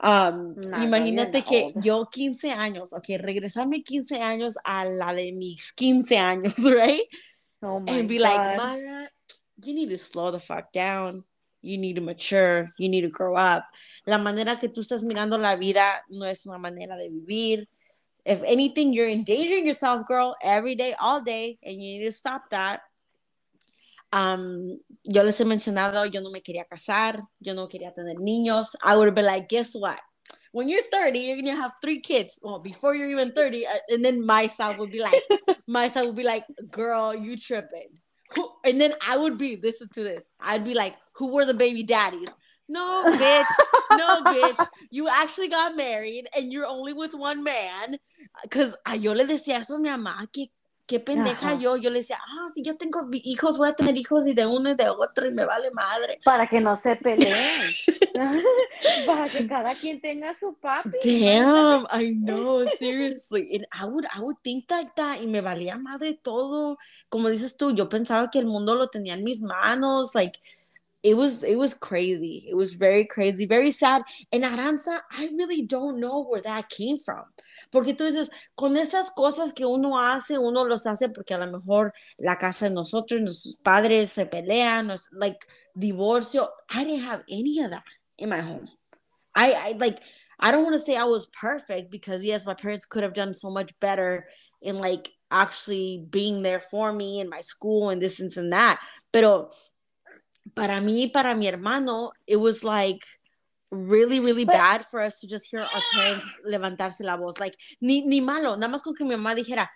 [0.00, 1.84] Um, nah, imagínate que old.
[1.84, 7.06] yo 15 años, ok, regresarme 15 años a la de mis 15 años, right?
[7.62, 8.24] Oh and be God.
[8.24, 9.08] like, Mara,
[9.62, 11.24] you need to slow the fuck down.
[11.62, 12.72] You need to mature.
[12.76, 13.64] You need to grow up.
[14.06, 17.66] La manera que tú estás mirando la vida no es una manera de vivir.
[18.24, 22.50] If anything, you're endangering yourself, girl, every day, all day, and you need to stop
[22.50, 22.82] that.
[24.12, 28.74] Um, yo les he mencionado, yo no me quería casar, yo no quería tener niños.
[28.82, 30.00] I would be like, guess what?
[30.52, 32.38] When you're 30, you're gonna have three kids.
[32.42, 35.22] Well, before you're even 30, uh, and then myself would be like,
[35.66, 37.88] myself would be like, girl, you tripping.
[38.34, 40.28] Who, and then I would be, listen to this.
[40.40, 42.34] I'd be like, who were the baby daddies?
[42.68, 43.44] No, bitch.
[43.90, 44.66] No, bitch.
[44.90, 47.98] You actually got married and you're only with one man.
[48.42, 50.50] Because yo le decía eso a mi mamá, que
[50.86, 51.58] qué pendeja Ajá.
[51.58, 51.76] yo.
[51.76, 54.70] Yo le decía, ah, si yo tengo hijos, voy a tener hijos y de uno
[54.70, 56.20] y de otro y me vale madre.
[56.24, 57.32] Para que no se peleen.
[59.06, 60.98] Para que cada quien tenga su papi.
[61.02, 63.48] Damn, I know, seriously.
[63.54, 66.78] And I would, I would think like that y me valía madre todo.
[67.08, 70.38] Como dices tú, yo pensaba que el mundo lo tenía en mis manos, like,
[71.02, 72.46] it was it was crazy.
[72.48, 74.02] It was very crazy, very sad.
[74.30, 77.24] And Aranza, I really don't know where that came from.
[77.72, 81.50] Porque tú dices, con esas cosas que uno hace, uno los hace porque a lo
[81.50, 86.48] mejor la casa de nosotros, nuestros padres se pelean, nos, like divorcio.
[86.70, 87.84] I didn't have any of that
[88.18, 88.68] in my home.
[89.34, 90.00] I, I like
[90.38, 93.34] I don't want to say I was perfect because yes, my parents could have done
[93.34, 94.28] so much better
[94.60, 98.80] in like actually being there for me in my school and this and that.
[99.12, 99.50] Pero
[100.54, 103.04] para mí, para mi hermano, it was like
[103.70, 107.40] really, really but, bad for us to just hear our parents levantarse la voz.
[107.40, 109.68] Like, ni, ni malo, nada más con que mi mamá dijera,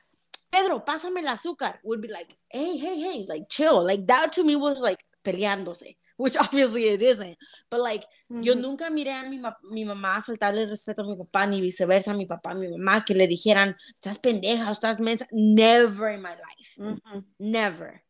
[0.51, 3.83] Pedro, pásame el azúcar, would be like, hey, hey, hey, like, chill.
[3.83, 7.37] Like, that to me was like peleándose, which obviously it isn't.
[7.71, 8.45] But like, mm -hmm.
[8.45, 12.15] yo nunca miré a mi, mi mamá faltarle respeto a mi papá, ni viceversa, a
[12.15, 15.27] mi papá, a mi mamá, que le dijeran, estás pendeja, estás mensa.
[15.33, 16.81] Never in my life.
[16.81, 17.25] Mm -hmm.
[17.39, 18.03] Never.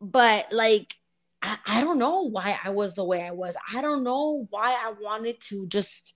[0.00, 1.03] But like,
[1.44, 3.56] I, I don't know why I was the way I was.
[3.72, 6.14] I don't know why I wanted to just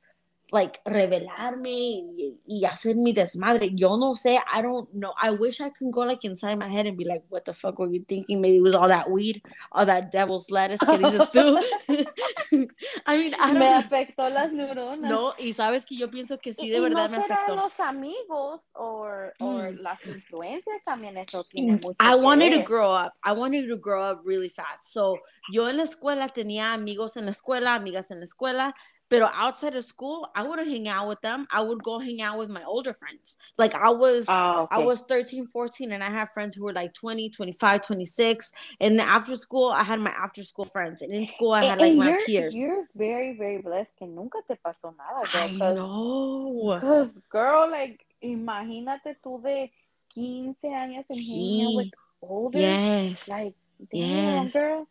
[0.51, 3.71] like revelarme y, y hacer mi desmadre.
[3.75, 4.39] Yo no sé.
[4.53, 5.13] I don't know.
[5.21, 7.79] I wish I could go like inside my head and be like, what the fuck
[7.79, 8.41] were you thinking?
[8.41, 11.61] Maybe it was all that weed, all that devil's lettuce que dices tú.
[13.07, 15.11] I mean, I don't Me afectó las neuronas.
[15.11, 17.55] No, y sabes que yo pienso que sí, de verdad no me afectó.
[17.55, 19.81] los amigos or, or mm.
[19.83, 22.65] las influencias también eso tiene mucho I wanted ver.
[22.65, 23.13] to grow up.
[23.25, 24.93] I wanted to grow up really fast.
[24.93, 25.19] So,
[25.51, 28.75] yo en la escuela tenía amigos en la escuela, amigas en la escuela,
[29.11, 31.47] But outside of school, I wouldn't hang out with them.
[31.51, 33.37] I would go hang out with my older friends.
[33.57, 34.77] Like I was oh, okay.
[34.77, 38.53] I was 13, 14 and I had friends who were like 20, 25, 26.
[38.81, 41.01] And after school, I had my after school friends.
[41.03, 42.57] And in school I had like and my you're, peers.
[42.57, 45.27] You're very very blessed que nunca te pasó nada.
[45.33, 46.75] Girl, I know.
[46.75, 49.73] Because girl, like imagínate tú de
[50.15, 51.91] 15 años and hanging out with
[52.21, 52.59] older.
[52.59, 53.29] Yes.
[53.29, 53.55] Like
[53.93, 54.53] damn, Yes.
[54.53, 54.87] girl.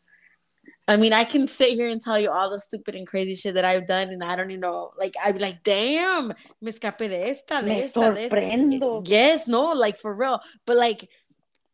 [0.87, 3.55] I mean, I can sit here and tell you all the stupid and crazy shit
[3.55, 4.91] that I've done, and I don't even know.
[4.97, 6.29] Like, I'd be like, damn,
[6.61, 9.01] me escapé de esta, de esta, de esta.
[9.05, 10.39] Yes, no, like for real.
[10.65, 11.09] But like,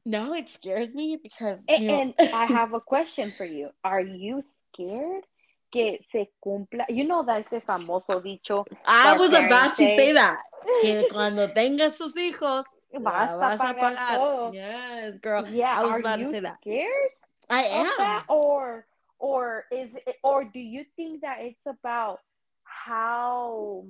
[0.03, 1.63] now it scares me because.
[1.69, 3.69] And, you know, and I have a question for you.
[3.83, 5.23] Are you scared
[5.71, 6.85] que se cumpla?
[6.89, 8.65] You know that ese famoso dicho.
[8.85, 10.39] I was about parents to say, say that.
[10.81, 12.65] Que cuando tengas sus hijos,
[12.99, 14.53] Vas vas a pagar pagar.
[14.53, 15.47] Yes, girl.
[15.47, 16.57] Yeah, I was are about you to say that.
[16.61, 17.11] scared
[17.49, 17.91] I am.
[17.97, 18.85] that, or
[19.23, 22.19] or is it, or do you think that it's about
[22.65, 23.85] how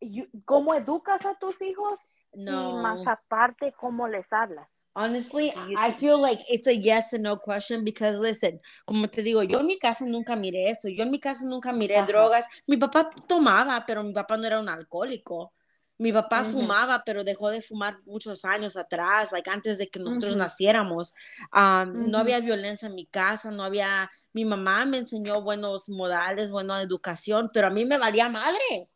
[0.00, 1.98] you cómo educas a tus hijos
[2.34, 3.12] y más No.
[3.12, 4.68] aparte cómo les hablas?
[4.94, 9.42] Honestly, I feel like it's a yes and no question because listen, como te digo,
[9.42, 12.06] yo en mi casa nunca miré eso, yo en mi casa nunca miré Ajá.
[12.06, 12.46] drogas.
[12.66, 15.52] Mi papá tomaba, pero mi papá no era un alcohólico.
[15.98, 16.50] Mi papá Ujú.
[16.52, 20.38] fumaba, pero dejó de fumar muchos años atrás, like antes de que nosotros Ujú.
[20.38, 21.12] naciéramos.
[21.52, 22.16] Um, No Ujú.
[22.18, 24.08] había violencia en mi casa, no había.
[24.32, 28.88] Mi mamá me enseñó buenos modales, buena educación, pero a mí me valía madre.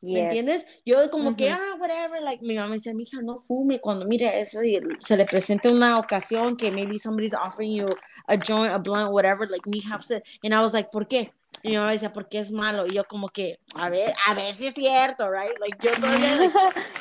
[0.00, 0.64] ¿Me entiendes?
[0.86, 4.38] Yo como que, ah, whatever, like, mi mamá me decía, mija, no fume, cuando mire
[4.38, 7.86] eso, y se le presenta una ocasión que maybe somebody's offering you
[8.28, 9.98] a joint, a blunt, whatever, like, mija,
[10.44, 11.32] and I was like, ¿por qué?
[11.62, 12.86] Y mi mamá decía, ¿por qué es malo?
[12.86, 15.58] Y yo como que, a ver, a ver si es cierto, right?
[15.60, 16.36] Like, yo todavía...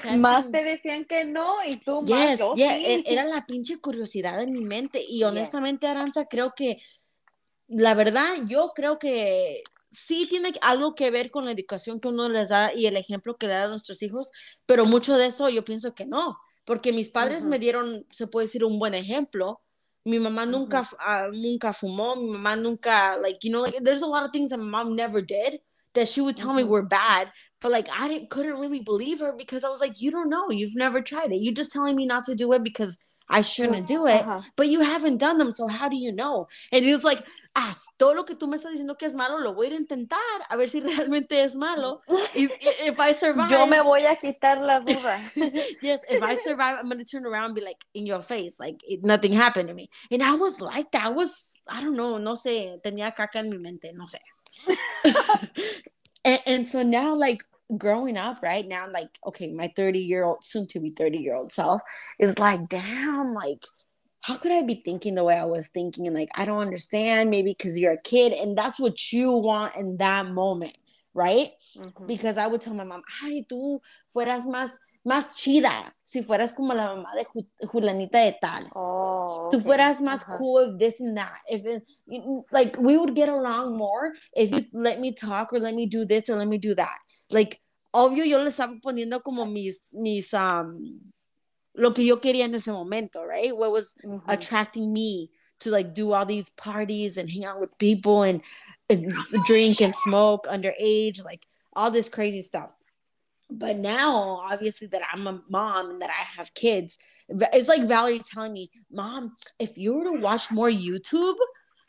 [0.04, 2.86] Like, más te decían que no y tú más, yo yeah, sí.
[2.86, 5.04] e-, Era la pinche curiosidad en mi mente.
[5.08, 6.80] Y honestamente, Aranza, creo que,
[7.68, 12.30] la verdad, yo creo que sí tiene algo que ver con la educación que uno
[12.30, 14.32] les da y el ejemplo que le da a nuestros hijos,
[14.66, 18.48] pero mucho de eso yo pienso que no, porque mis padres me dieron, se puede
[18.48, 19.62] decir, un buen ejemplo.
[20.08, 24.08] Mi mamá nunca, uh, nunca fumó, mi mamá nunca, like, you know, like, there's a
[24.08, 25.60] lot of things that my mom never did
[25.96, 29.34] that she would tell me were bad, but like, I didn't, couldn't really believe her
[29.38, 31.42] because I was like, you don't know, you've never tried it.
[31.42, 34.82] You're just telling me not to do it because I shouldn't do it, but you
[34.82, 36.48] haven't done them, so how do you know?
[36.72, 39.40] And he was like, ah, todo lo que tú me estás diciendo que es malo,
[39.40, 40.18] lo voy a intentar,
[40.50, 42.02] a ver si realmente es malo.
[42.34, 43.52] if I survive.
[43.52, 45.18] Yo me voy a quitar la duda.
[45.82, 48.60] yes, if I survive, I'm going to turn around and be like, in your face,
[48.60, 49.90] like it, nothing happened to me.
[50.12, 51.06] And I was like that.
[51.06, 54.20] I was, I don't know, no sé, tenía caca en mi mente, no sé.
[56.24, 57.44] and, and so now, like,
[57.78, 61.36] growing up right now like okay my 30 year old soon to be 30 year
[61.36, 61.82] old self
[62.20, 63.66] is like damn like
[64.22, 67.30] how could i be thinking the way i was thinking and like i don't understand
[67.30, 70.78] maybe because you're a kid and that's what you want in that moment
[71.14, 72.06] right mm-hmm.
[72.06, 73.82] because i would tell my mom ay tú
[74.14, 74.70] fueras más
[75.08, 77.26] más chida si fueras como la mamá de
[77.66, 78.68] Julanita de tal.
[78.76, 79.58] Oh, okay.
[79.58, 80.38] Tú fueras más uh-huh.
[80.38, 81.40] cool if this and that.
[81.50, 81.84] If it,
[82.52, 86.04] like we would get along more if you let me talk or let me do
[86.04, 86.98] this or let me do that.
[87.30, 87.60] Like,
[87.94, 91.02] obvio, yo le estaba poniendo como mis, mis, um,
[91.76, 93.56] lo que yo quería en ese momento, right?
[93.56, 94.30] What was mm-hmm.
[94.30, 98.42] attracting me to like do all these parties and hang out with people and,
[98.90, 99.12] and
[99.46, 102.72] drink and smoke underage, like all this crazy stuff.
[103.50, 106.98] But now, obviously, that I'm a mom and that I have kids,
[107.30, 111.36] it's like Valerie telling me, Mom, if you were to watch more YouTube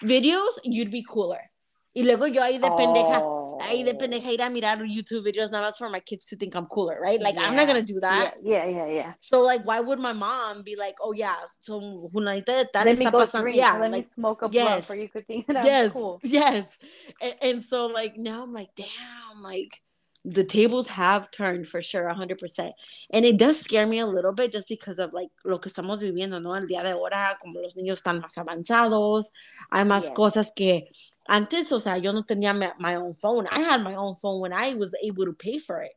[0.03, 1.51] videos, you'd be cooler.
[1.95, 3.38] Y luego yo ahí de pendeja.
[3.61, 6.55] Ahí de pendeja ir a mirar YouTube videos nada más for my kids to think
[6.55, 7.21] I'm cooler, right?
[7.21, 7.47] Like, yeah.
[7.47, 8.35] I'm not gonna do that.
[8.43, 9.13] Yeah, yeah, yeah, yeah.
[9.21, 12.99] So, like, why would my mom be like, oh, yeah, so Juanita de tal Let
[12.99, 13.55] está pasando?
[13.55, 16.21] Yeah, Let like, me smoke a yes, blunt for you could think that yes, cool.
[16.23, 16.79] Yes,
[17.21, 19.81] and, and so, like, now I'm like, damn, like,
[20.25, 22.73] the tables have turned for sure 100%
[23.11, 26.01] and it does scare me a little bit just because of like lo que estamos
[26.01, 29.33] viviendo no el día de ahora como los niños están más avanzados
[29.71, 30.13] hay más yes.
[30.15, 30.91] cosas que
[31.29, 34.41] antes o sea yo no tenía my, my, own phone i had my own phone
[34.41, 35.93] when i was able to pay for it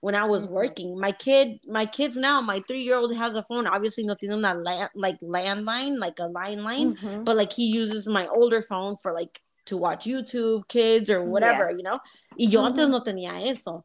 [0.00, 0.54] when i was mm-hmm.
[0.54, 4.14] working my kid my kids now my three year old has a phone obviously no
[4.14, 7.24] tiene una land, like landline like a line line mm-hmm.
[7.24, 11.70] but like he uses my older phone for like to watch YouTube, kids, or whatever,
[11.70, 11.76] yeah.
[11.76, 12.00] you know.
[12.38, 12.66] Y yo mm-hmm.
[12.68, 13.84] antes no tenía eso.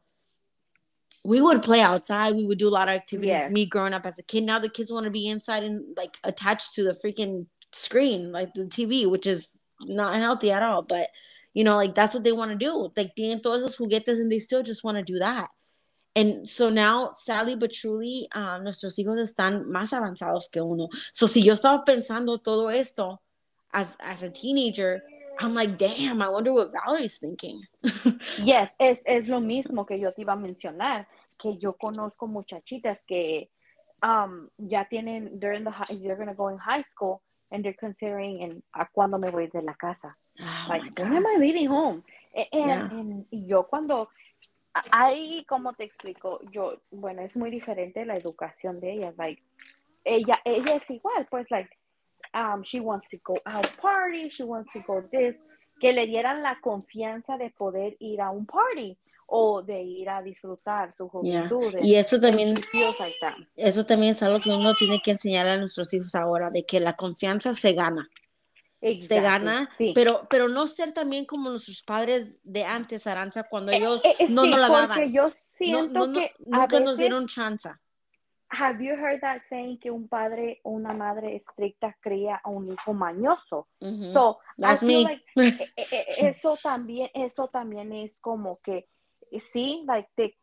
[1.23, 2.35] We would play outside.
[2.35, 3.29] We would do a lot of activities.
[3.29, 3.49] Yeah.
[3.49, 4.43] Me growing up as a kid.
[4.43, 8.53] Now the kids want to be inside and like attached to the freaking screen, like
[8.53, 10.81] the TV, which is not healthy at all.
[10.81, 11.09] But
[11.53, 12.91] you know, like that's what they want to do.
[12.95, 15.49] Like tienen todos esos juguetes and they still just want to do that.
[16.15, 20.89] And so now, sadly but truly, uh, nuestros hijos están más avanzados que uno.
[21.11, 23.19] So si yo estaba pensando todo esto
[23.73, 25.01] as, as a teenager,
[25.39, 27.63] I'm like, damn, I wonder what Valerie's thinking.
[28.43, 31.07] yes, es, es lo mismo que yo te iba a mencionar,
[31.39, 33.49] que yo conozco muchachitas que
[34.03, 37.77] um, ya tienen, they're in the high, they're to go in high school and they're
[37.79, 40.17] considering en a cuándo me voy de la casa.
[40.41, 42.03] Oh like, when am I leaving home?
[42.35, 42.89] And, yeah.
[42.91, 44.09] and, y yo cuando,
[44.91, 49.41] ahí, como te explico, yo, bueno, es muy diferente la educación de ella, like,
[50.03, 51.69] ella, ella es igual, pues, like,
[52.33, 55.39] um, she wants to go out party, she wants to go this,
[55.79, 58.97] que le dieran la confianza de poder ir a un party
[59.35, 61.71] o de ir a disfrutar su juventud.
[61.71, 61.83] Yeah.
[61.83, 62.53] Y eso también,
[63.55, 66.79] eso también es algo que uno tiene que enseñar a nuestros hijos ahora, de que
[66.79, 68.07] la confianza se gana.
[68.79, 69.07] Exactly.
[69.07, 69.91] Se gana, sí.
[69.95, 74.13] pero, pero no ser también como nuestros padres de antes, Aranza, cuando eh, ellos eh,
[74.19, 75.11] eh, no sí, nos la daban.
[75.11, 77.69] Yo siento no, no, que nunca veces, nos dieron chance.
[78.49, 82.71] Have you heard that saying que un padre o una madre estricta cría a un
[82.71, 83.67] hijo mañoso?
[83.79, 84.11] Mm -hmm.
[84.11, 85.03] So, That's me.
[85.03, 88.87] like e, e, eso también, eso también es como que,
[89.39, 90.35] sí, like, they,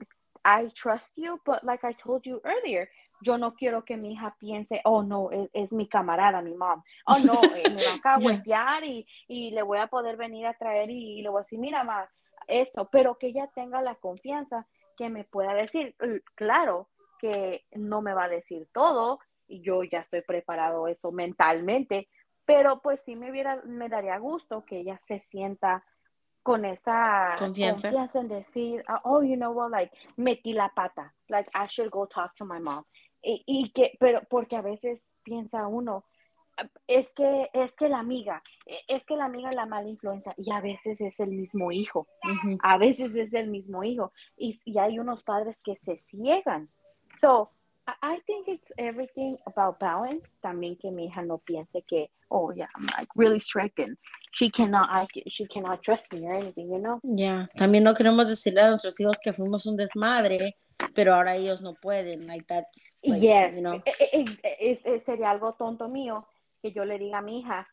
[0.44, 2.88] I trust you, but like I told you earlier,
[3.22, 6.82] yo no quiero que mi hija piense, oh no, es, es mi camarada, mi mom.
[7.06, 10.54] Oh no, eh, me va a caguetear y, y, le voy a poder venir a
[10.54, 12.08] traer y, y le voy a decir, mira, ma,
[12.48, 15.94] esto, pero que ella tenga la confianza que me pueda decir,
[16.34, 22.08] claro, que no me va a decir todo y yo ya estoy preparado eso mentalmente,
[22.44, 25.84] pero pues sí me hubiera, me daría gusto que ella se sienta
[26.42, 31.50] con esa confianza, confianza en decir, oh, you know what, like, metí la pata, like,
[31.54, 32.84] I should go talk to my mom.
[33.22, 36.04] Y, y que, pero porque a veces piensa uno,
[36.86, 38.42] es que es que la amiga,
[38.88, 42.06] es que la amiga la mala influencia y a veces es el mismo hijo,
[42.62, 46.68] a veces es el mismo hijo y, y, hay unos padres que se ciegan.
[47.20, 47.50] So,
[48.02, 50.24] I think it's everything about balance.
[50.42, 53.96] También que mi hija no piense que, oh yeah, I'm like really strict and
[54.32, 57.00] she cannot, I, she cannot trust me or anything, you know?
[57.02, 57.46] Yeah.
[57.56, 60.56] También no queremos decirle a nuestros hijos que fuimos un desmadre
[60.94, 62.26] pero ahora ellos no pueden.
[62.26, 63.54] Like that's, like, yes.
[63.54, 63.82] you know.
[63.84, 66.26] Es, es, sería algo tonto mío
[66.62, 67.66] que yo le diga a mi hija,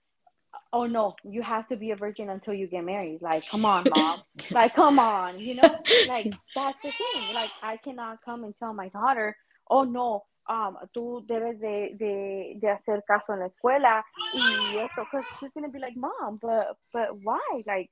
[0.73, 3.21] oh no, you have to be a virgin until you get married.
[3.21, 4.21] Like, come on, mom.
[4.51, 5.61] like, come on, you know?
[6.07, 7.35] Like, that's the thing.
[7.35, 9.35] Like, I cannot come and tell my daughter,
[9.69, 15.03] oh no, um, tú debes de, de, de hacer caso en la escuela y esto,
[15.03, 17.63] because she's going to be like, mom, but, but why?
[17.65, 17.89] Like,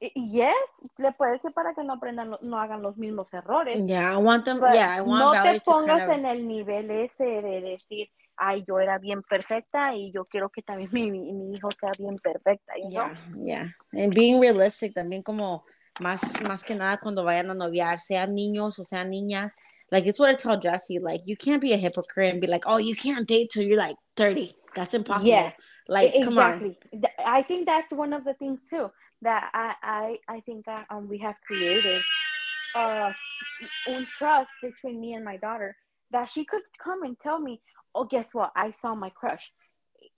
[0.00, 0.54] yes,
[0.98, 3.88] le puede decir para que no aprendan, no hagan los mismos errores.
[3.88, 7.60] Yeah, I want them, yeah, I want no te pongas en el nivel ese de
[7.60, 11.92] decir, ay, yo era bien perfecta y yo quiero que también mi, mi, hijo sea
[11.98, 12.74] bien perfecta.
[12.76, 13.66] You yeah, yeah.
[13.92, 15.64] And being realistic también como
[16.00, 19.56] más, más que nada cuando vayan a noviar, sean niños o sean niñas.
[19.92, 22.64] Like it's what I tell Jesse, like you can't be a hypocrite and be like,
[22.66, 24.52] oh, you can't date till you're like 30.
[24.74, 25.28] That's impossible.
[25.28, 25.54] Yes.
[25.88, 26.24] Like, exactly.
[26.24, 26.76] come on.
[26.92, 27.08] Exactly.
[27.24, 28.90] I think that's one of the things too
[29.22, 32.02] that I I I think uh, um, we have created
[32.74, 33.12] uh,
[33.88, 35.74] un trust between me and my daughter
[36.10, 37.60] that she could come and tell me,
[37.94, 38.52] oh, guess what?
[38.54, 39.52] I saw my crush.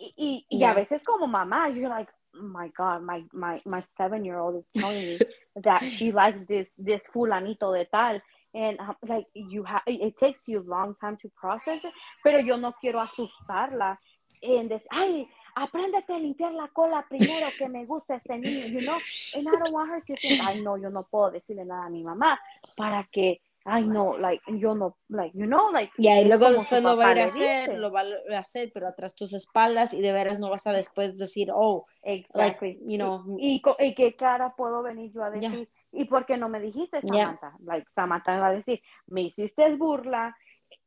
[0.01, 0.73] Y, y, yeah.
[0.73, 4.57] a veces como mamá, you're like, oh my God, my my my seven year old
[4.57, 5.19] is telling me
[5.63, 8.21] that she likes this this fulanito de tal.
[8.55, 11.93] And um, like you have, it takes you a long time to process it,
[12.25, 13.99] pero yo no quiero asustarla
[14.41, 18.81] en decir, ay, apréndete a limpiar la cola primero que me gusta este niño, you
[18.81, 18.99] know,
[19.35, 21.91] and I don't want her to think, ay no, yo no puedo decirle nada a
[21.91, 22.39] mi mamá
[22.77, 25.93] para que, ay no, like, yo no, like, you know, like.
[25.99, 28.89] Yeah, y luego después lo va a ir a hacer, lo va a hacer, pero
[28.89, 32.79] atrás tus espaldas y de veras no vas a después decir, oh, exactly.
[32.87, 33.25] you know.
[33.39, 37.01] Y, y, qué cara puedo venir yo a decir, ¿y por qué no me dijiste,
[37.01, 37.57] Samantha?
[37.61, 40.37] Like, Samantha me va a decir, me hiciste burla,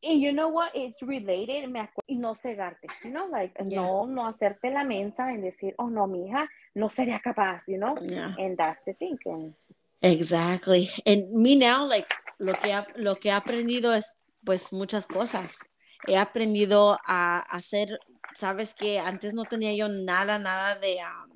[0.01, 4.27] y you know what, it's related, me y no cegarte, you know, like, no, no
[4.27, 8.35] hacerte la mensa en decir, oh no, mi hija no sería capaz, you know, yeah.
[8.37, 9.17] and that's the thing.
[10.01, 10.89] Exactly.
[11.05, 12.07] And me now, like,
[12.39, 15.59] lo que, ha, lo que he aprendido es, pues, muchas cosas.
[16.07, 17.99] He aprendido a hacer,
[18.33, 21.29] sabes que antes no tenía yo nada, nada de um,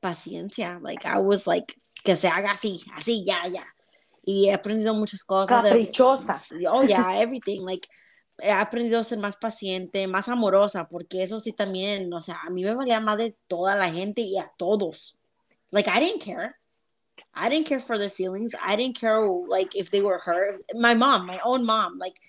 [0.00, 0.78] paciencia.
[0.80, 3.66] Like, I was like, que se haga así, así, ya, ya
[4.26, 5.62] y he aprendido muchas cosas.
[5.62, 6.34] Caprichosa.
[6.68, 7.60] oh, yeah, everything.
[7.62, 7.88] Like,
[8.42, 12.50] he aprendido a ser más paciente, más amorosa, porque eso sí también, o sea, a
[12.50, 15.16] mí me valía más de toda la gente y a todos.
[15.70, 16.56] Like, I didn't care.
[17.32, 18.54] I didn't care for their feelings.
[18.60, 20.56] I didn't care, like, if they were hurt.
[20.74, 22.20] My mom, my own mom, like,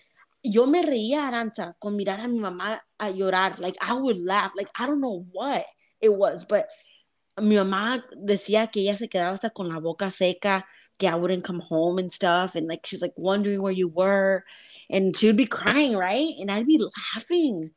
[0.43, 3.59] yo me reía, Aranza, con mirar a mi mamá a llorar.
[3.59, 4.53] Like, I would laugh.
[4.55, 5.65] Like, I don't know what
[5.99, 6.69] it was, but
[7.39, 10.65] mi mamá decía que ella se quedaba hasta con la boca seca
[11.05, 12.55] I wouldn't come home and stuff.
[12.55, 14.43] And like, she's like wondering where you were.
[14.89, 16.33] And she would be crying, right?
[16.39, 16.81] And I'd be
[17.13, 17.71] laughing.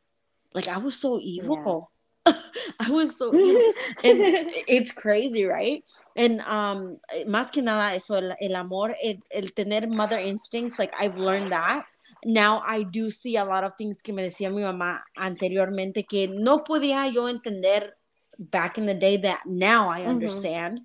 [0.55, 1.91] Like, I was so evil.
[2.27, 2.35] Yeah.
[2.81, 3.73] I was so evil.
[4.05, 4.21] and
[4.67, 5.85] it's crazy, right?
[6.17, 10.93] And um, más que nada, eso, el, el amor, el, el tener mother instincts, like,
[10.99, 11.85] I've learned that.
[12.25, 16.29] Now I do see a lot of things que me decía mi mamá anteriormente que
[16.29, 17.97] no podía yo entender
[18.41, 20.11] back in the day that now I mm-hmm.
[20.11, 20.79] understand.
[20.79, 20.85] Mm-hmm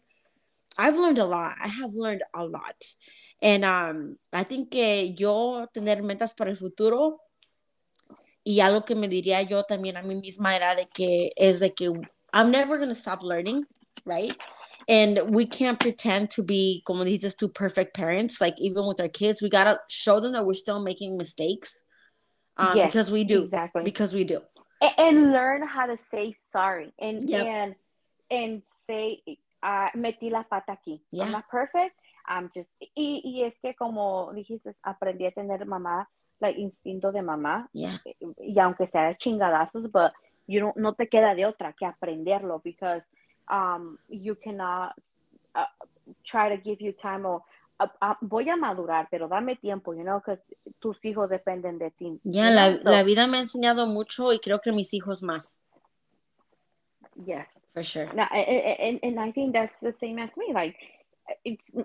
[0.78, 1.56] I've learned a lot.
[1.62, 2.76] I have learned a lot.
[3.42, 7.18] And um, I think que yo tener metas para el futuro
[8.46, 11.70] y algo que me diría yo también a mí misma era de que es de
[11.70, 11.92] que
[12.34, 13.66] I'm never going to stop learning,
[14.06, 14.36] right?
[14.88, 18.40] And we can't pretend to be, como dices, two perfect parents.
[18.40, 21.84] Like even with our kids, we gotta show them that we're still making mistakes,
[22.58, 23.44] um, yes, because we do.
[23.46, 23.84] Exactly.
[23.84, 24.42] Because we do.
[24.82, 27.46] And, and learn how to say sorry, and yep.
[27.46, 27.76] and
[28.30, 29.22] and say
[29.64, 31.00] uh, metí la pata aquí.
[31.12, 31.26] Yeah.
[31.26, 31.96] I'm not perfect.
[32.28, 36.08] I'm just, y, y es que como dijiste, aprendí a tener mamá,
[36.42, 37.68] like instinto de mamá.
[37.74, 37.98] Yeah.
[38.40, 40.12] Y aunque sea chingadazos, but
[40.48, 43.04] you don't, no te queda de otra que aprenderlo because
[43.48, 44.94] um, you cannot
[45.54, 45.66] uh,
[46.26, 47.44] try to give you time or
[48.22, 50.42] voy a madurar, pero dame tiempo, you know, because
[50.80, 52.20] tus hijos dependen de ti.
[52.24, 55.64] Ya, yeah, la, vida me ha enseñado mucho y creo que mis hijos más.
[57.26, 57.48] Yes.
[57.74, 58.10] For sure.
[58.14, 60.54] Now, and, and I think that's the same as me.
[60.54, 60.78] Like,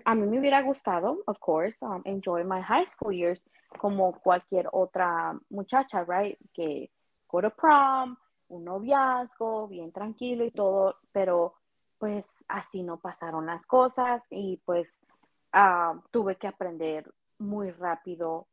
[0.05, 3.41] a mí me hubiera gustado, of course, um, enjoy my high school years
[3.77, 6.37] como cualquier otra muchacha, right?
[6.53, 6.89] Que
[7.27, 8.17] go to prom,
[8.49, 11.55] un noviazgo, bien tranquilo y todo, pero
[11.97, 14.87] pues así no pasaron las cosas y pues
[15.53, 18.47] uh, tuve que aprender muy rápido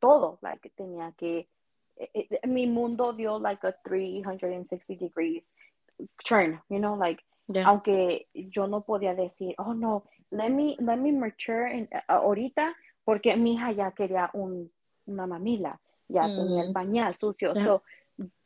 [0.00, 1.48] todo, like, tenía que
[1.96, 5.42] it, it, mi mundo dio like a 360 degrees
[6.24, 7.64] turn, you know, like, yeah.
[7.66, 12.74] aunque yo no podía decir, oh no, let me, let me mature in, uh, ahorita,
[13.04, 14.70] porque mi hija ya quería un,
[15.06, 15.78] una mamila,
[16.08, 16.36] ya mm.
[16.36, 17.54] tenía el pañal sucio.
[17.54, 17.64] Yeah.
[17.64, 17.82] So,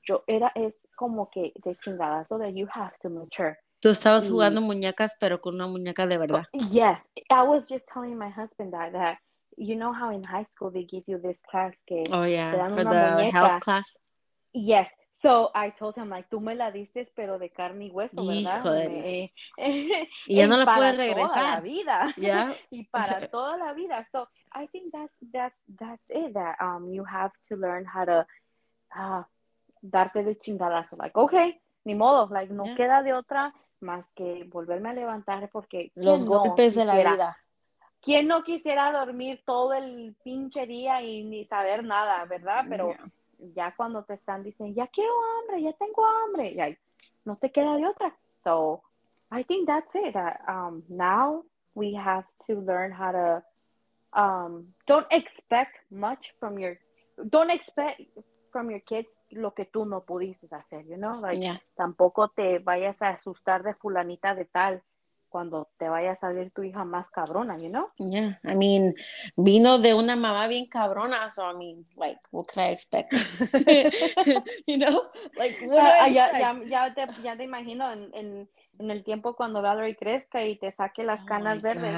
[0.02, 3.56] yo era, es como que de chingada, so that you have to mature.
[3.80, 6.44] Tú estabas jugando muñecas, pero con una muñeca de verdad.
[6.52, 7.00] Yes,
[7.30, 9.18] I was just telling my husband that, that
[9.56, 12.84] you know how in high school they give you this class que oh yeah for
[12.84, 13.32] the muñeca.
[13.32, 13.98] health class.
[14.52, 14.90] Yes.
[15.18, 18.64] So I told him like tú me la diste pero de carne y hueso verdad
[19.58, 22.14] y ya no la puedes regresar toda la vida.
[22.16, 24.06] Yeah y para toda la vida.
[24.12, 28.26] So I think that's that's that's it that um you have to learn how to
[28.96, 29.22] uh,
[29.82, 30.96] darte de chingadazo.
[30.98, 32.32] Like okay ni modo.
[32.32, 32.76] Like no yeah.
[32.76, 33.52] queda de otra
[33.82, 37.36] más que volverme a levantar porque los golpes no de la vida
[38.02, 42.64] ¿Quién no quisiera dormir todo el pinche día y ni saber nada, verdad?
[42.66, 43.10] Pero yeah.
[43.54, 46.74] ya cuando te están diciendo, ya quiero hambre, ya tengo hambre, ya
[47.26, 48.16] no te queda de otra.
[48.42, 48.82] So
[49.30, 50.14] I think that's it.
[50.14, 53.42] That um, now we have to learn how to
[54.18, 56.78] um, don't expect much from your
[57.28, 58.00] don't expect
[58.50, 61.20] from your kids lo que tú no pudiste hacer, you know?
[61.20, 61.60] Like yeah.
[61.76, 64.82] tampoco te vayas a asustar de fulanita de tal
[65.30, 67.88] cuando te vaya a salir tu hija más cabrona, you know?
[67.98, 68.94] Yeah, I mean,
[69.36, 73.12] vino de una mamá bien cabrona, so I mean, like, what can I expect?
[74.66, 75.08] you know?
[75.38, 78.48] Like, what do I uh, ya, ya, ya, te, ya te imagino en, en,
[78.80, 81.92] en, el tiempo cuando Valerie crezca y te saque las oh canas verdes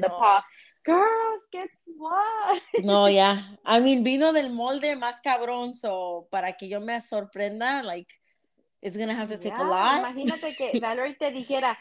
[0.00, 0.42] the paw.
[0.84, 2.62] Girls, guess what?
[2.82, 3.56] no, yeah.
[3.64, 8.08] I mean, vino del molde más cabrón, so para que yo me sorprenda, like,
[8.80, 10.00] it's gonna have to take yeah, a lot.
[10.00, 11.76] Imagínate que Valerie te dijera,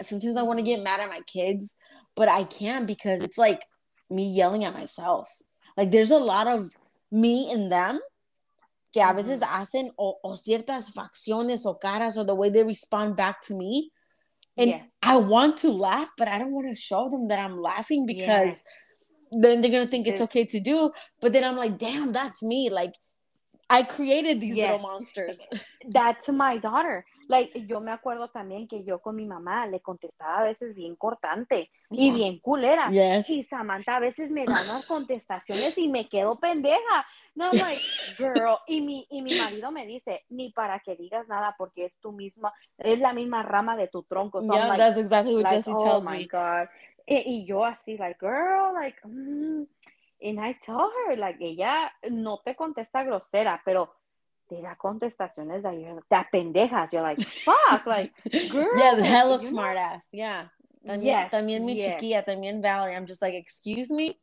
[0.00, 1.76] sometimes I want to get mad at my kids,
[2.14, 3.64] but I can't because it's like
[4.10, 5.28] me yelling at myself.
[5.76, 6.70] Like there's a lot of
[7.10, 8.00] me in them
[8.92, 13.16] que a veces hacen o, o ciertas facciones o caras o the way they respond
[13.16, 13.90] back to me.
[14.56, 14.82] And yeah.
[15.02, 18.62] I want to laugh, but I don't want to show them that I'm laughing because
[19.30, 19.38] yeah.
[19.42, 20.90] then they're gonna think it's okay to do.
[21.20, 22.68] But then I'm like, damn, that's me.
[22.70, 22.94] Like
[23.70, 24.70] I created these yes.
[24.70, 25.40] little monsters.
[25.90, 27.04] That's my daughter.
[27.28, 30.96] Like, yo me acuerdo también que yo con mi mamá le contestaba a veces bien
[30.96, 32.04] cortante yeah.
[32.04, 32.90] y bien culera.
[32.90, 33.28] Yes.
[33.28, 37.06] Y Samantha a veces me da unas contestaciones y me quedo pendeja.
[37.38, 37.78] No, I'm like,
[38.16, 38.58] girl.
[38.66, 42.10] Y mi, y mi marido me dice, ni para que digas nada porque es tu
[42.10, 44.40] misma, es la misma rama de tu tronco.
[44.40, 46.26] So yeah, like, that's exactly what like, Jesse oh tells my me.
[46.26, 46.68] God.
[47.06, 49.66] Y, y, yo así, like, girl, like, mm.
[50.20, 53.94] and I tell her, like, ella no te contesta grosera, pero
[54.48, 56.92] te da contestaciones de ahí, te pendejas.
[56.92, 58.12] You're like, fuck, like,
[58.50, 58.76] girl.
[58.76, 59.94] Yeah, the hella smart know?
[59.94, 60.08] ass.
[60.12, 60.48] Yeah.
[60.84, 61.86] También, yes, también mi yes.
[61.86, 62.96] chiquilla, también Valerie.
[62.96, 64.18] I'm just like, excuse me?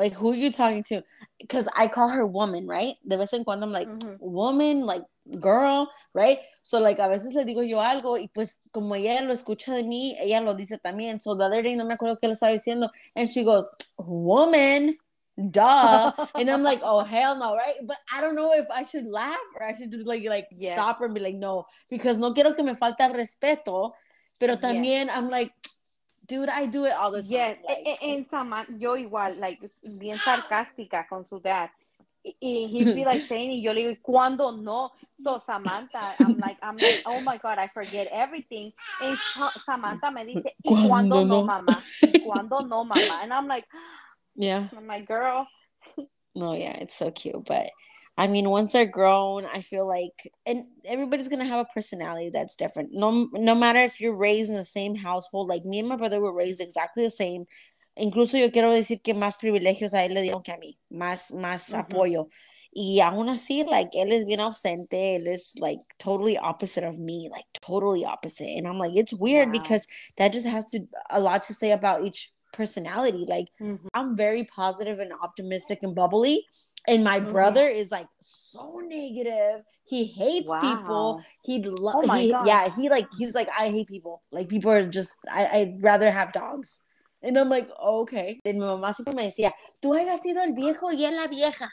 [0.00, 1.04] Like, who are you talking to?
[1.38, 2.94] Because I call her woman, right?
[3.06, 4.16] De vez en cuando I'm like, mm-hmm.
[4.18, 5.04] woman, like,
[5.38, 6.38] girl, right?
[6.62, 9.82] So, like, a veces le digo yo algo y pues como ella lo escucha de
[9.82, 11.20] mí, ella lo dice también.
[11.20, 12.88] So, the other day no me acuerdo qué le estaba diciendo.
[13.14, 13.66] And she goes,
[13.98, 14.96] woman
[15.48, 19.06] duh and i'm like oh hell no right but i don't know if i should
[19.06, 20.74] laugh or i should just like like yeah.
[20.74, 23.92] stop her and be like no because no quiero que me falta respeto
[24.38, 25.16] pero también yeah.
[25.16, 25.50] i'm like
[26.30, 29.58] dude i do it all the time yeah like, en Samantha yo igual like
[29.98, 31.70] bien sarcástica con su dad
[32.22, 36.58] y he'd be like saying y yo le digo cuando no so Samantha I'm like
[36.62, 38.72] I'm like oh my god I forget everything
[39.02, 39.18] and
[39.64, 41.76] Samantha me dice y cuando no, mamá
[42.24, 43.66] cuando no mamá and I'm like
[44.40, 44.68] yeah.
[44.76, 45.46] I'm like, girl.
[46.34, 47.44] no, yeah, it's so cute.
[47.44, 47.70] But
[48.20, 52.54] I mean, once they're grown, I feel like, and everybody's gonna have a personality that's
[52.54, 52.90] different.
[52.92, 55.48] No, no matter if you're raised in the same household.
[55.48, 57.46] Like me and my brother were raised exactly the same.
[57.98, 61.32] Incluso yo quiero decir que más privilegios a él le dieron que a mí, más,
[61.32, 61.80] más uh-huh.
[61.80, 62.26] apoyo.
[62.74, 65.16] Y aún así, like, él es bien ausente.
[65.16, 68.58] Él es, like, totally opposite of me, like, totally opposite.
[68.58, 69.52] And I'm like, it's weird wow.
[69.52, 69.86] because
[70.18, 73.24] that just has to, a lot to say about each personality.
[73.28, 73.86] Like mm-hmm.
[73.94, 76.46] I'm very positive and optimistic and bubbly.
[76.90, 77.30] And my mm-hmm.
[77.30, 79.62] brother is like so negative.
[79.84, 80.60] He hates wow.
[80.60, 81.24] people.
[81.44, 84.22] He'd love oh he, yeah, he like he's like, I hate people.
[84.32, 86.82] Like people are just I, I'd rather have dogs.
[87.22, 88.40] And I'm like, oh, okay.
[88.44, 91.68] Then mi mamá siempre me decía, tú hayas sido el viejo y él la vieja.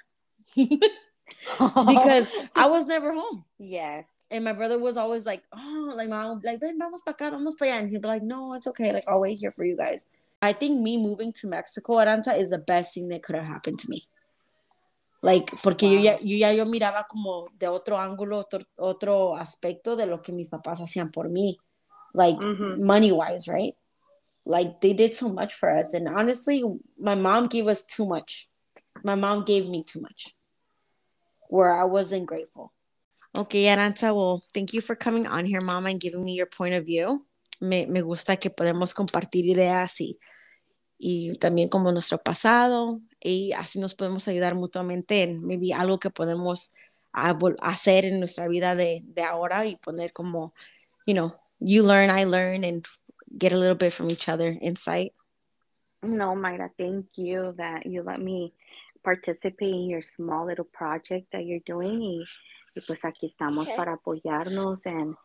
[1.88, 3.44] because I was never home.
[3.58, 4.06] Yes.
[4.30, 7.56] And my brother was always like, oh, like mom, like, ven, vamos para acá, vamos
[7.58, 7.80] para allá.
[7.80, 8.92] And he'd be like, no, it's okay.
[8.92, 10.08] Like, I'll wait here for you guys.
[10.42, 13.80] I think me moving to Mexico, Aranza, is the best thing that could have happened
[13.80, 14.06] to me.
[15.22, 15.94] Like, porque wow.
[15.94, 20.22] yo, ya, yo ya yo miraba como de otro ángulo, otro, otro aspecto de lo
[20.22, 21.58] que mis papás hacían por mí.
[22.14, 22.40] Like,
[22.78, 23.76] money wise, right?
[24.46, 25.94] Like, they did so much for us.
[25.94, 26.64] And honestly,
[26.98, 28.50] my mom gave us too much.
[29.04, 30.38] My mom gave me too much.
[31.50, 32.74] where I wasn't grateful.
[33.36, 36.74] Okay, Aranza, well, thank you for coming on here, Mama, and giving me your point
[36.74, 37.26] of view.
[37.62, 40.18] Me, me gusta que podemos compartir ideas y,
[40.98, 46.10] y también como nuestro pasado y así nos podemos ayudar mutuamente en maybe algo que
[46.10, 46.76] podemos
[47.62, 50.54] hacer en nuestra vida de, de ahora y poner como,
[51.06, 52.86] you know, you learn, I learn, and
[53.40, 55.14] get a little bit from each other insight.
[56.04, 58.54] No, Mayra, thank you that you let me
[59.04, 62.24] participate in your small little project that you're doing y,
[62.76, 65.16] y pues aquí estamos para apoyarnos en,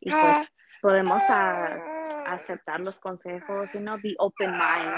[0.00, 4.96] y pues podemos a, aceptar los consejos y no be open mind.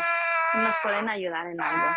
[0.55, 1.95] Nos pueden ayudar en algo.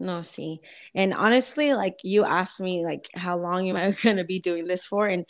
[0.00, 0.62] No, see.
[0.94, 4.86] And honestly, like you asked me like how long am I gonna be doing this
[4.86, 5.06] for?
[5.06, 5.26] And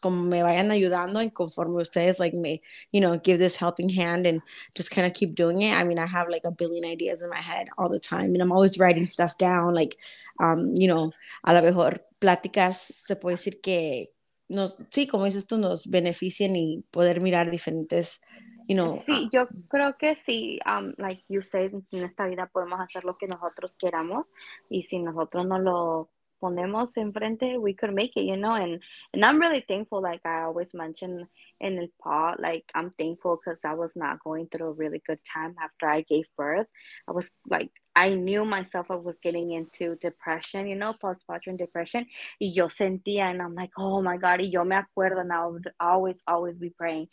[0.00, 2.62] como me vayan ayudando and conforme ustedes like me,
[2.92, 4.40] you know, give this helping hand and
[4.74, 5.74] just kind of keep doing it.
[5.74, 8.40] I mean, I have like a billion ideas in my head all the time and
[8.40, 9.74] I'm always writing stuff down.
[9.74, 9.98] Like,
[10.42, 11.12] um, you know,
[11.44, 14.12] a lo mejor pláticas se puede decir que
[14.48, 18.22] nos, sí, como dices tú, nos benefician y poder mirar diferentes
[18.66, 19.02] you know.
[19.06, 23.04] Sí, uh, yo creo que sí, um, like you said, en esta vida podemos hacer
[23.04, 24.26] lo que nosotros queramos
[24.68, 28.80] y si nosotros no lo ponemos enfrente, we could make it, you know, and,
[29.14, 31.26] and I'm really thankful, like I always mention
[31.60, 35.20] in the pod, like I'm thankful because I was not going through a really good
[35.24, 36.66] time after I gave birth.
[37.08, 42.06] I was like I knew myself I was getting into depression, you know, postpartum depression.
[42.38, 44.40] Y yo sentía, and I'm like, oh my God.
[44.42, 47.08] Y yo me acuerdo, and I would always, always be praying,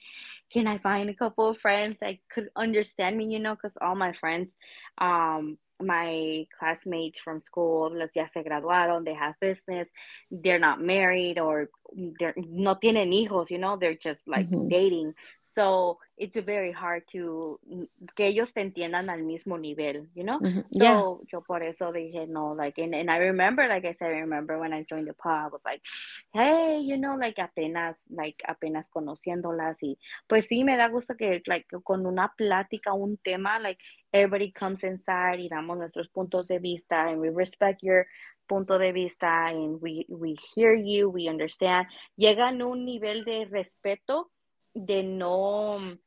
[0.54, 3.96] can I find a couple of friends that could understand me, you know, because all
[3.96, 4.52] my friends,
[5.00, 9.88] um, my classmates from school, los ya se graduaron, they have business,
[10.30, 11.70] they're not married or
[12.20, 14.70] they're no tienen hijos, you know, they're just like mm-hmm.
[14.70, 15.14] dating.
[15.56, 17.60] So it's very hard to
[18.16, 20.40] que ellos te entiendan al mismo nivel, you know?
[20.40, 20.62] Mm-hmm.
[20.72, 21.28] So yeah.
[21.32, 24.60] yo por eso dije no, like, and, and I remember, like I said, I remember
[24.60, 25.82] when I joined the pod, I was like,
[26.34, 29.98] hey, you know, like apenas, like apenas conociéndolas y
[30.28, 33.80] pues sí me da gusto que, like, con una plática, un tema, like
[34.12, 38.06] everybody comes inside y damos nuestros puntos de vista and we respect your
[38.48, 41.88] punto de vista and we, we hear you, we understand.
[42.18, 44.30] Llegan un nivel de respeto
[44.76, 45.98] de no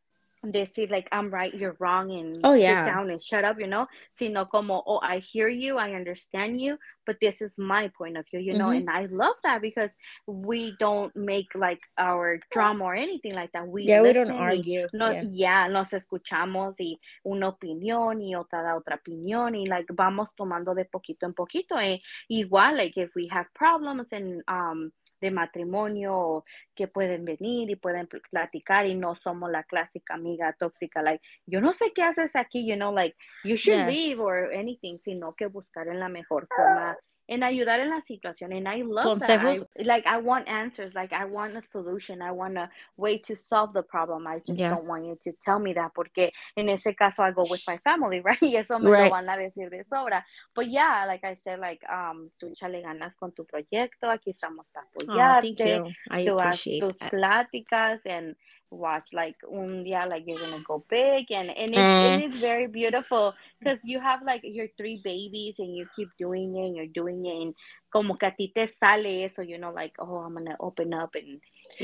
[0.45, 2.85] decir like I'm right, you're wrong, and oh, yeah.
[2.85, 3.87] sit down and shut up, you know,
[4.19, 8.27] sino como oh I hear you, I understand you, but this is my point of
[8.29, 8.89] view, you know, mm-hmm.
[8.89, 9.91] and I love that because
[10.27, 13.67] we don't make like our drama or anything like that.
[13.67, 14.89] We yeah, we don't argue.
[14.93, 15.23] Nos, yeah.
[15.33, 20.75] yeah, nos escuchamos y una opinión y otra da otra opinión y like vamos tomando
[20.75, 21.79] de poquito en poquito.
[21.79, 26.45] Eh, igual, like if we have problems and um de matrimonio
[26.75, 31.61] que pueden venir y pueden platicar y no somos la clásica amiga tóxica, like, yo
[31.61, 33.89] no sé qué haces aquí, you know, like, you should yeah.
[33.89, 36.96] leave or anything, sino que buscar en la mejor forma
[37.29, 38.53] en ayudar en la situación.
[38.53, 39.61] And I love Consejos.
[39.61, 39.83] that.
[39.83, 40.95] I, like, I want answers.
[40.95, 42.23] Like, I want a solution.
[42.23, 44.27] I want a way to solve the problem.
[44.27, 44.71] I just yeah.
[44.71, 47.79] don't want you to tell me that porque en ese caso I go with my
[47.79, 48.39] family, right?
[48.41, 49.05] Y eso me right.
[49.05, 50.25] lo van a decir de sobra.
[50.55, 54.09] But yeah, like I said, like, um, tú échale ganas con tu proyecto.
[54.09, 55.47] Aquí estamos para apoyarte.
[55.49, 55.95] Oh, thank you.
[56.11, 57.11] I appreciate tus that.
[57.11, 58.37] pláticas and
[58.71, 62.23] watch like un día like you're gonna go big and and it's, mm.
[62.23, 66.67] it's very beautiful because you have like your three babies and you keep doing it
[66.67, 67.55] and you're doing it and
[67.97, 71.15] como que a ti te sale eso, you know, like, oh, I'm gonna open up
[71.15, 71.41] and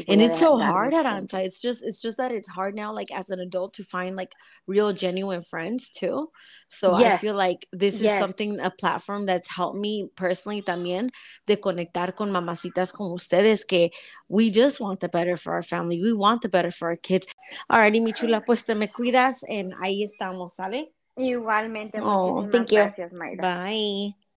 [0.08, 1.44] and it's so hard Aranza.
[1.44, 4.32] It's just it's just that it's hard now, like as an adult, to find like
[4.66, 6.30] real genuine friends too.
[6.68, 7.14] So yes.
[7.14, 11.10] I feel like this is something a platform that's helped me personally también
[11.46, 13.90] de conectar con mamacitas como ustedes que
[14.28, 16.00] we just want the better for our family.
[16.02, 17.26] We want the better for our kids.
[17.70, 20.92] Alrighty, mi chula, pues te me cuidas and ahí estamos, ¿sale?
[21.16, 22.78] Igualmente, oh, thank you.
[22.78, 23.42] gracias, Mayra.
[23.42, 24.22] Bye.